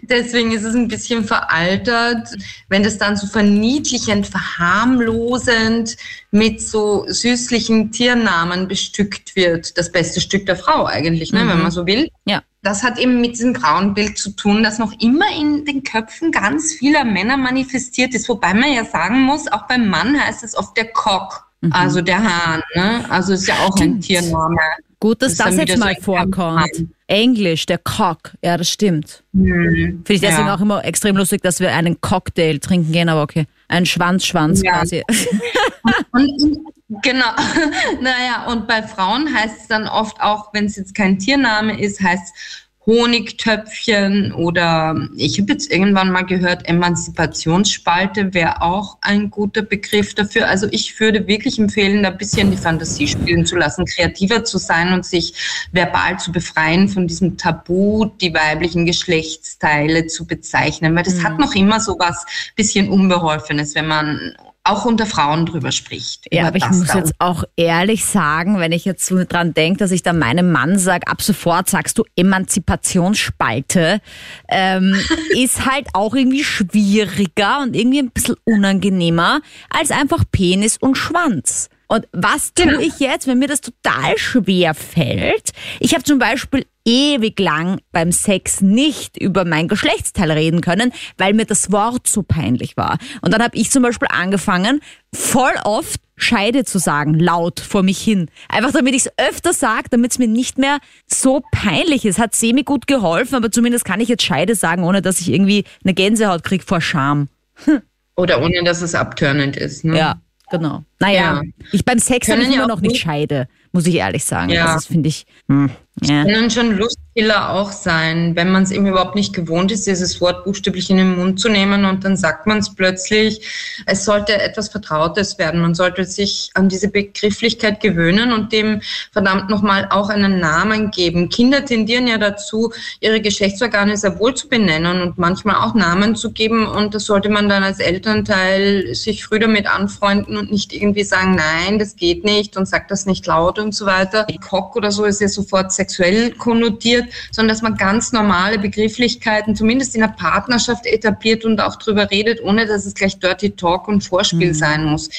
deswegen 0.00 0.50
ist 0.50 0.64
es 0.64 0.74
ein 0.74 0.88
bisschen 0.88 1.24
veraltert, 1.24 2.26
wenn 2.70 2.82
das 2.82 2.96
dann 2.96 3.18
so 3.18 3.26
verniedlichend, 3.26 4.26
verharmlosend 4.26 5.98
mit 6.30 6.62
so 6.62 7.04
süßlichen 7.06 7.92
Tiernamen 7.92 8.66
bestückt 8.66 9.36
wird. 9.36 9.76
Das 9.76 9.92
beste 9.92 10.22
Stück 10.22 10.46
der 10.46 10.56
Frau 10.56 10.86
eigentlich, 10.86 11.34
ne, 11.34 11.46
wenn 11.46 11.60
man 11.60 11.70
so 11.70 11.86
will. 11.86 12.08
Ja. 12.24 12.42
Das 12.64 12.82
hat 12.82 12.98
eben 12.98 13.20
mit 13.20 13.32
diesem 13.32 13.54
Frauenbild 13.54 14.16
zu 14.16 14.30
tun, 14.30 14.62
das 14.62 14.78
noch 14.78 14.98
immer 14.98 15.26
in 15.38 15.66
den 15.66 15.82
Köpfen 15.82 16.32
ganz 16.32 16.72
vieler 16.72 17.04
Männer 17.04 17.36
manifestiert 17.36 18.14
ist. 18.14 18.26
Wobei 18.30 18.54
man 18.54 18.72
ja 18.72 18.86
sagen 18.86 19.20
muss, 19.20 19.52
auch 19.52 19.68
beim 19.68 19.86
Mann 19.86 20.18
heißt 20.18 20.42
es 20.42 20.56
oft 20.56 20.74
der 20.76 20.90
Cock, 20.90 21.46
also 21.70 22.00
der 22.00 22.22
Hahn. 22.22 22.62
Ne? 22.74 23.04
Also 23.10 23.34
ist 23.34 23.46
ja 23.46 23.56
auch 23.66 23.78
ein. 23.78 24.00
Tiername. 24.00 24.58
Gut, 25.04 25.20
dass 25.20 25.34
Das 25.36 25.54
das, 25.54 25.56
jetzt 25.68 25.76
mal 25.76 25.94
so 25.96 26.00
vorkommt. 26.00 26.86
Englisch, 27.08 27.66
der 27.66 27.76
Cock. 27.76 28.32
Ja, 28.42 28.56
das 28.56 28.70
stimmt. 28.70 29.22
Hm. 29.34 30.02
Finde 30.02 30.14
ich 30.14 30.20
deswegen 30.22 30.46
Ja. 30.46 30.54
auch 30.54 30.60
immer 30.62 30.82
extrem 30.82 31.14
lustig, 31.18 31.42
dass 31.42 31.60
wir 31.60 31.70
einen 31.74 32.00
Cocktail 32.00 32.56
trinken 32.58 32.90
gehen, 32.90 33.10
aber 33.10 33.20
okay. 33.20 33.44
Ein 33.68 33.84
Schwanzschwanz 33.84 34.62
Ja. 34.62 34.78
quasi. 34.78 35.02
Und, 36.12 36.58
genau. 37.02 37.26
naja, 38.00 38.46
und 38.48 38.66
bei 38.66 38.82
Frauen 38.82 39.28
heißt 39.34 39.60
es 39.60 39.68
dann 39.68 39.86
oft 39.88 40.18
auch, 40.22 40.54
wenn 40.54 40.64
es 40.64 40.76
jetzt 40.76 40.94
kein 40.94 41.18
Tiername 41.18 41.78
ist, 41.78 42.00
heißt 42.00 42.22
es 42.24 42.63
Honigtöpfchen 42.86 44.32
oder 44.32 44.94
ich 45.16 45.40
habe 45.40 45.52
jetzt 45.52 45.72
irgendwann 45.72 46.10
mal 46.10 46.26
gehört, 46.26 46.68
Emanzipationsspalte 46.68 48.34
wäre 48.34 48.60
auch 48.60 48.98
ein 49.00 49.30
guter 49.30 49.62
Begriff 49.62 50.14
dafür. 50.14 50.48
Also 50.48 50.66
ich 50.70 51.00
würde 51.00 51.26
wirklich 51.26 51.58
empfehlen, 51.58 52.02
da 52.02 52.10
ein 52.10 52.18
bisschen 52.18 52.50
die 52.50 52.58
Fantasie 52.58 53.08
spielen 53.08 53.46
zu 53.46 53.56
lassen, 53.56 53.86
kreativer 53.86 54.44
zu 54.44 54.58
sein 54.58 54.92
und 54.92 55.06
sich 55.06 55.34
verbal 55.72 56.18
zu 56.18 56.30
befreien 56.30 56.88
von 56.88 57.06
diesem 57.06 57.38
Tabu, 57.38 58.06
die 58.20 58.34
weiblichen 58.34 58.84
Geschlechtsteile 58.84 60.06
zu 60.06 60.26
bezeichnen, 60.26 60.94
weil 60.94 61.04
das 61.04 61.16
mhm. 61.16 61.24
hat 61.24 61.38
noch 61.38 61.54
immer 61.54 61.80
so 61.80 61.96
was 61.98 62.26
bisschen 62.54 62.90
Unbeholfenes, 62.90 63.74
wenn 63.74 63.86
man 63.86 64.34
auch 64.64 64.86
unter 64.86 65.04
Frauen 65.04 65.44
drüber 65.44 65.72
spricht. 65.72 66.26
Ja, 66.32 66.48
aber 66.48 66.56
ich 66.56 66.68
muss 66.70 66.92
jetzt 66.94 67.12
auch 67.18 67.44
ehrlich 67.54 68.06
sagen, 68.06 68.58
wenn 68.58 68.72
ich 68.72 68.86
jetzt 68.86 69.04
so 69.04 69.22
dran 69.24 69.52
denke, 69.52 69.78
dass 69.78 69.90
ich 69.90 70.02
dann 70.02 70.18
meinem 70.18 70.50
Mann 70.50 70.78
sage, 70.78 71.06
ab 71.06 71.20
sofort 71.20 71.68
sagst 71.68 71.98
du 71.98 72.04
Emanzipationsspalte, 72.16 74.00
ähm, 74.48 74.96
ist 75.36 75.66
halt 75.66 75.88
auch 75.92 76.14
irgendwie 76.14 76.44
schwieriger 76.44 77.60
und 77.60 77.76
irgendwie 77.76 77.98
ein 77.98 78.10
bisschen 78.10 78.36
unangenehmer 78.44 79.40
als 79.68 79.90
einfach 79.90 80.24
Penis 80.32 80.78
und 80.78 80.96
Schwanz. 80.96 81.68
Und 81.88 82.06
was 82.12 82.54
tue 82.54 82.66
genau. 82.66 82.80
ich 82.80 82.98
jetzt, 82.98 83.26
wenn 83.26 83.38
mir 83.38 83.48
das 83.48 83.60
total 83.60 84.16
schwer 84.16 84.74
fällt? 84.74 85.50
Ich 85.80 85.94
habe 85.94 86.04
zum 86.04 86.18
Beispiel 86.18 86.66
ewig 86.84 87.38
lang 87.40 87.80
beim 87.92 88.12
Sex 88.12 88.60
nicht 88.60 89.16
über 89.16 89.44
mein 89.44 89.68
Geschlechtsteil 89.68 90.30
reden 90.30 90.60
können, 90.60 90.92
weil 91.16 91.32
mir 91.34 91.46
das 91.46 91.72
Wort 91.72 92.06
so 92.06 92.22
peinlich 92.22 92.76
war. 92.76 92.98
Und 93.22 93.32
dann 93.32 93.42
habe 93.42 93.56
ich 93.56 93.70
zum 93.70 93.82
Beispiel 93.82 94.08
angefangen, 94.10 94.80
voll 95.14 95.54
oft 95.64 96.00
Scheide 96.16 96.64
zu 96.64 96.78
sagen, 96.78 97.18
laut 97.18 97.60
vor 97.60 97.82
mich 97.82 97.98
hin. 97.98 98.30
Einfach 98.48 98.72
damit 98.72 98.94
ich 98.94 99.06
es 99.06 99.12
öfter 99.16 99.52
sage, 99.52 99.88
damit 99.90 100.12
es 100.12 100.18
mir 100.18 100.28
nicht 100.28 100.58
mehr 100.58 100.78
so 101.06 101.42
peinlich 101.50 102.04
ist. 102.04 102.18
Hat 102.18 102.34
semi 102.34 102.62
gut 102.62 102.86
geholfen, 102.86 103.34
aber 103.34 103.50
zumindest 103.50 103.84
kann 103.84 104.00
ich 104.00 104.08
jetzt 104.08 104.22
Scheide 104.22 104.54
sagen, 104.54 104.84
ohne 104.84 105.02
dass 105.02 105.20
ich 105.20 105.30
irgendwie 105.30 105.64
eine 105.82 105.94
Gänsehaut 105.94 106.44
kriege 106.44 106.64
vor 106.64 106.80
Scham. 106.80 107.28
Hm. 107.64 107.82
Oder 108.16 108.42
ohne 108.42 108.62
dass 108.62 108.80
es 108.80 108.94
abtörnend 108.94 109.56
ist. 109.56 109.84
Ne? 109.84 109.98
Ja, 109.98 110.20
genau. 110.50 110.84
Naja, 111.00 111.42
ja. 111.42 111.42
ich 111.72 111.84
beim 111.84 111.98
Sex 111.98 112.28
habe 112.28 112.42
ich 112.42 112.54
immer 112.54 112.66
noch 112.66 112.80
nicht 112.80 112.98
Scheide, 112.98 113.48
muss 113.72 113.86
ich 113.86 113.96
ehrlich 113.96 114.24
sagen. 114.24 114.50
Ja. 114.50 114.74
Das 114.74 114.86
finde 114.86 115.08
ich. 115.08 115.26
Hm. 115.48 115.70
Ja. 116.02 116.24
Können 116.24 116.50
schon 116.50 116.76
Lustkiller 116.76 117.50
auch 117.50 117.70
sein, 117.70 118.34
wenn 118.34 118.50
man 118.50 118.64
es 118.64 118.72
eben 118.72 118.88
überhaupt 118.88 119.14
nicht 119.14 119.32
gewohnt 119.32 119.70
ist, 119.70 119.86
dieses 119.86 120.20
Wort 120.20 120.44
buchstäblich 120.44 120.90
in 120.90 120.96
den 120.96 121.16
Mund 121.16 121.38
zu 121.38 121.48
nehmen 121.48 121.84
und 121.84 122.04
dann 122.04 122.16
sagt 122.16 122.48
man 122.48 122.58
es 122.58 122.74
plötzlich. 122.74 123.40
Es 123.86 124.04
sollte 124.04 124.34
etwas 124.34 124.68
Vertrautes 124.70 125.38
werden. 125.38 125.60
Man 125.60 125.76
sollte 125.76 126.04
sich 126.04 126.50
an 126.54 126.68
diese 126.68 126.88
Begrifflichkeit 126.88 127.78
gewöhnen 127.80 128.32
und 128.32 128.52
dem 128.52 128.82
verdammt 129.12 129.48
nochmal 129.48 129.86
auch 129.90 130.08
einen 130.08 130.40
Namen 130.40 130.90
geben. 130.90 131.28
Kinder 131.28 131.64
tendieren 131.64 132.08
ja 132.08 132.18
dazu, 132.18 132.72
ihre 132.98 133.20
Geschlechtsorgane 133.20 133.96
sehr 133.96 134.18
wohl 134.18 134.34
zu 134.34 134.48
benennen 134.48 135.00
und 135.00 135.16
manchmal 135.16 135.56
auch 135.56 135.74
Namen 135.74 136.16
zu 136.16 136.32
geben 136.32 136.66
und 136.66 136.92
das 136.94 137.04
sollte 137.04 137.28
man 137.28 137.48
dann 137.48 137.62
als 137.62 137.78
Elternteil 137.78 138.96
sich 138.96 139.24
früh 139.24 139.38
damit 139.38 139.68
anfreunden 139.68 140.36
und 140.36 140.50
nicht 140.50 140.72
irgendwie 140.72 141.04
sagen, 141.04 141.36
nein, 141.36 141.78
das 141.78 141.94
geht 141.94 142.24
nicht 142.24 142.56
und 142.56 142.66
sagt 142.66 142.90
das 142.90 143.06
nicht 143.06 143.24
laut 143.26 143.60
und 143.60 143.76
so 143.76 143.86
weiter. 143.86 144.26
Cock 144.40 144.74
oder 144.74 144.90
so 144.90 145.04
ist 145.04 145.20
ja 145.20 145.28
sofort 145.28 145.72
sexuell 145.84 146.30
konnotiert, 146.32 147.06
sondern 147.30 147.54
dass 147.54 147.62
man 147.62 147.76
ganz 147.76 148.12
normale 148.12 148.58
Begrifflichkeiten 148.58 149.54
zumindest 149.54 149.94
in 149.94 150.00
der 150.00 150.08
Partnerschaft 150.08 150.86
etabliert 150.86 151.44
und 151.44 151.60
auch 151.60 151.76
drüber 151.76 152.10
redet, 152.10 152.42
ohne 152.42 152.66
dass 152.66 152.86
es 152.86 152.94
gleich 152.94 153.18
Dirty 153.18 153.50
Talk 153.50 153.88
und 153.88 154.02
Vorspiel 154.02 154.48
mhm. 154.48 154.54
sein 154.54 154.84
muss. 154.84 155.10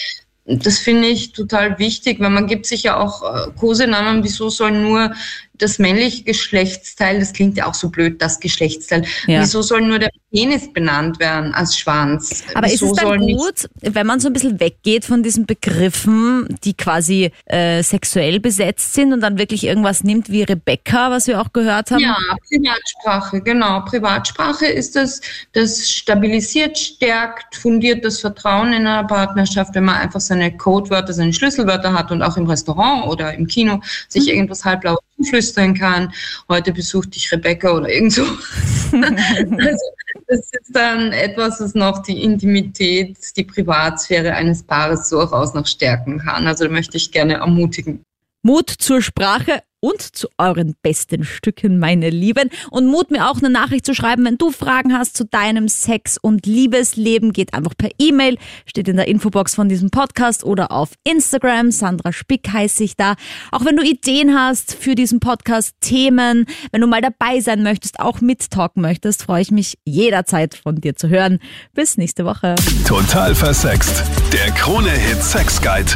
Das 0.48 0.78
finde 0.78 1.08
ich 1.08 1.32
total 1.32 1.80
wichtig, 1.80 2.20
weil 2.20 2.30
man 2.30 2.46
gibt 2.46 2.68
sich 2.68 2.84
ja 2.84 2.98
auch 2.98 3.24
äh, 3.24 3.52
Kosenamen, 3.60 4.24
wieso 4.24 4.50
soll 4.50 4.72
nur 4.72 5.12
das 5.58 5.80
männliche 5.80 6.24
Geschlechtsteil, 6.24 7.20
das 7.20 7.34
klingt 7.34 7.58
ja 7.58 7.66
auch 7.66 7.74
so 7.74 7.90
blöd, 7.90 8.22
das 8.22 8.40
Geschlechtsteil. 8.40 9.06
Ja. 9.28 9.42
Wieso 9.42 9.62
soll 9.62 9.82
nur 9.82 10.00
der 10.00 10.10
Penis 10.32 10.72
benannt 10.72 11.20
werden 11.20 11.54
als 11.54 11.78
Schwanz? 11.78 12.44
Aber 12.54 12.68
Wieso 12.68 12.88
ist 12.88 12.92
es 12.92 13.04
dann 13.04 13.20
gut, 13.20 13.70
wenn 13.82 14.08
man 14.08 14.20
so 14.20 14.28
ein 14.28 14.34
bisschen 14.34 14.60
weggeht 14.60 15.06
von 15.06 15.24
diesen 15.24 15.46
Begriffen, 15.46 16.48
die 16.64 16.74
quasi 16.74 17.32
äh, 17.46 17.84
sexuell 17.84 18.40
besetzt 18.40 18.94
sind 18.94 19.14
und 19.14 19.22
dann 19.22 19.38
wirklich 19.38 19.64
irgendwas 19.64 20.04
nimmt 20.04 20.30
wie 20.30 20.44
Rebecca, 20.44 21.12
was 21.12 21.28
wir 21.28 21.40
auch 21.42 21.54
gehört 21.54 21.92
haben? 21.92 22.02
Ja, 22.02 22.18
Privatsprache, 22.50 23.42
genau. 23.42 23.82
Privatsprache 23.82 24.66
ist 24.66 24.96
das, 24.96 25.22
das 25.54 25.90
stabilisiert, 25.90 26.78
stärkt, 26.78 27.56
fundiert 27.56 28.04
das 28.04 28.20
Vertrauen 28.20 28.74
in 28.74 28.88
einer 28.88 29.04
Partnerschaft, 29.04 29.76
wenn 29.76 29.86
man 29.86 29.96
einfach 29.96 30.22
seine 30.22 30.56
Codewörter, 30.56 31.14
seine 31.14 31.34
Schlüsselwörter 31.34 31.94
hat 31.94 32.12
und 32.12 32.22
auch 32.22 32.38
im 32.38 32.48
Restaurant 32.48 33.08
oder 33.08 33.34
im 33.34 33.48
Kino 33.48 33.80
sich 34.10 34.24
mhm. 34.24 34.30
irgendwas 34.30 34.66
halblaut 34.66 35.00
flüstern 35.24 35.74
kann. 35.74 36.14
Heute 36.50 36.74
besucht 36.74 37.16
dich 37.16 37.32
Rebecca 37.32 37.72
oder 37.72 37.90
irgend 37.90 38.14
so. 38.14 38.24
also, 38.92 39.86
das 40.28 40.40
ist 40.40 40.72
dann 40.74 41.12
etwas, 41.12 41.60
was 41.60 41.76
noch 41.76 42.00
die 42.00 42.24
Intimität, 42.24 43.18
die 43.38 43.44
Privatsphäre 43.44 44.34
eines 44.34 44.64
Paares 44.64 45.10
durchaus 45.10 45.54
noch 45.54 45.68
stärken 45.68 46.20
kann. 46.20 46.48
Also 46.48 46.66
da 46.66 46.72
möchte 46.72 46.98
ich 46.98 47.12
gerne 47.12 47.36
ermutigen. 47.36 48.04
Mut 48.42 48.70
zur 48.70 49.02
Sprache 49.02 49.64
und 49.86 50.02
zu 50.02 50.28
euren 50.40 50.76
besten 50.82 51.24
Stücken, 51.24 51.78
meine 51.78 52.10
Lieben. 52.10 52.50
Und 52.72 52.88
Mut 52.88 53.12
mir 53.12 53.30
auch 53.30 53.38
eine 53.38 53.52
Nachricht 53.52 53.86
zu 53.86 53.94
schreiben, 53.94 54.26
wenn 54.26 54.40
du 54.40 54.50
Fragen 54.50 54.98
hast 54.98 55.16
zu 55.16 55.26
deinem 55.26 55.68
Sex- 55.68 56.18
und 56.18 56.48
Liebesleben. 56.48 57.34
Geht 57.34 57.54
einfach 57.54 57.78
per 57.78 57.92
E-Mail, 58.00 58.38
steht 58.66 58.88
in 58.88 58.96
der 58.96 59.08
Infobox 59.08 59.54
von 59.54 59.70
diesem 59.70 59.92
Podcast 59.92 60.44
oder 60.44 60.72
auf 60.72 60.90
Instagram. 61.04 61.70
Sandra 61.70 62.12
Spick 62.12 62.52
heiße 62.52 62.84
ich 62.84 62.96
da. 62.96 63.14
Auch 63.52 63.64
wenn 63.64 63.76
du 63.76 63.84
Ideen 63.84 64.34
hast 64.34 64.74
für 64.74 64.96
diesen 64.96 65.20
Podcast, 65.20 65.76
Themen, 65.82 66.48
wenn 66.72 66.82
du 66.82 66.88
mal 66.88 67.02
dabei 67.02 67.40
sein 67.40 67.62
möchtest, 67.62 68.00
auch 68.00 68.22
mittalken 68.22 68.82
möchtest, 68.82 69.24
freue 69.24 69.44
ich 69.44 69.52
mich 69.52 69.78
jederzeit 69.86 70.56
von 70.56 70.78
dir 70.78 70.96
zu 70.96 71.10
hören. 71.10 71.38
Bis 71.74 71.98
nächste 71.98 72.26
Woche. 72.26 72.56
Total 72.88 73.36
versext. 73.36 74.04
Der 74.34 74.52
Krone-Hit 74.52 75.22
Sex 75.22 75.62
Guide. 75.62 75.92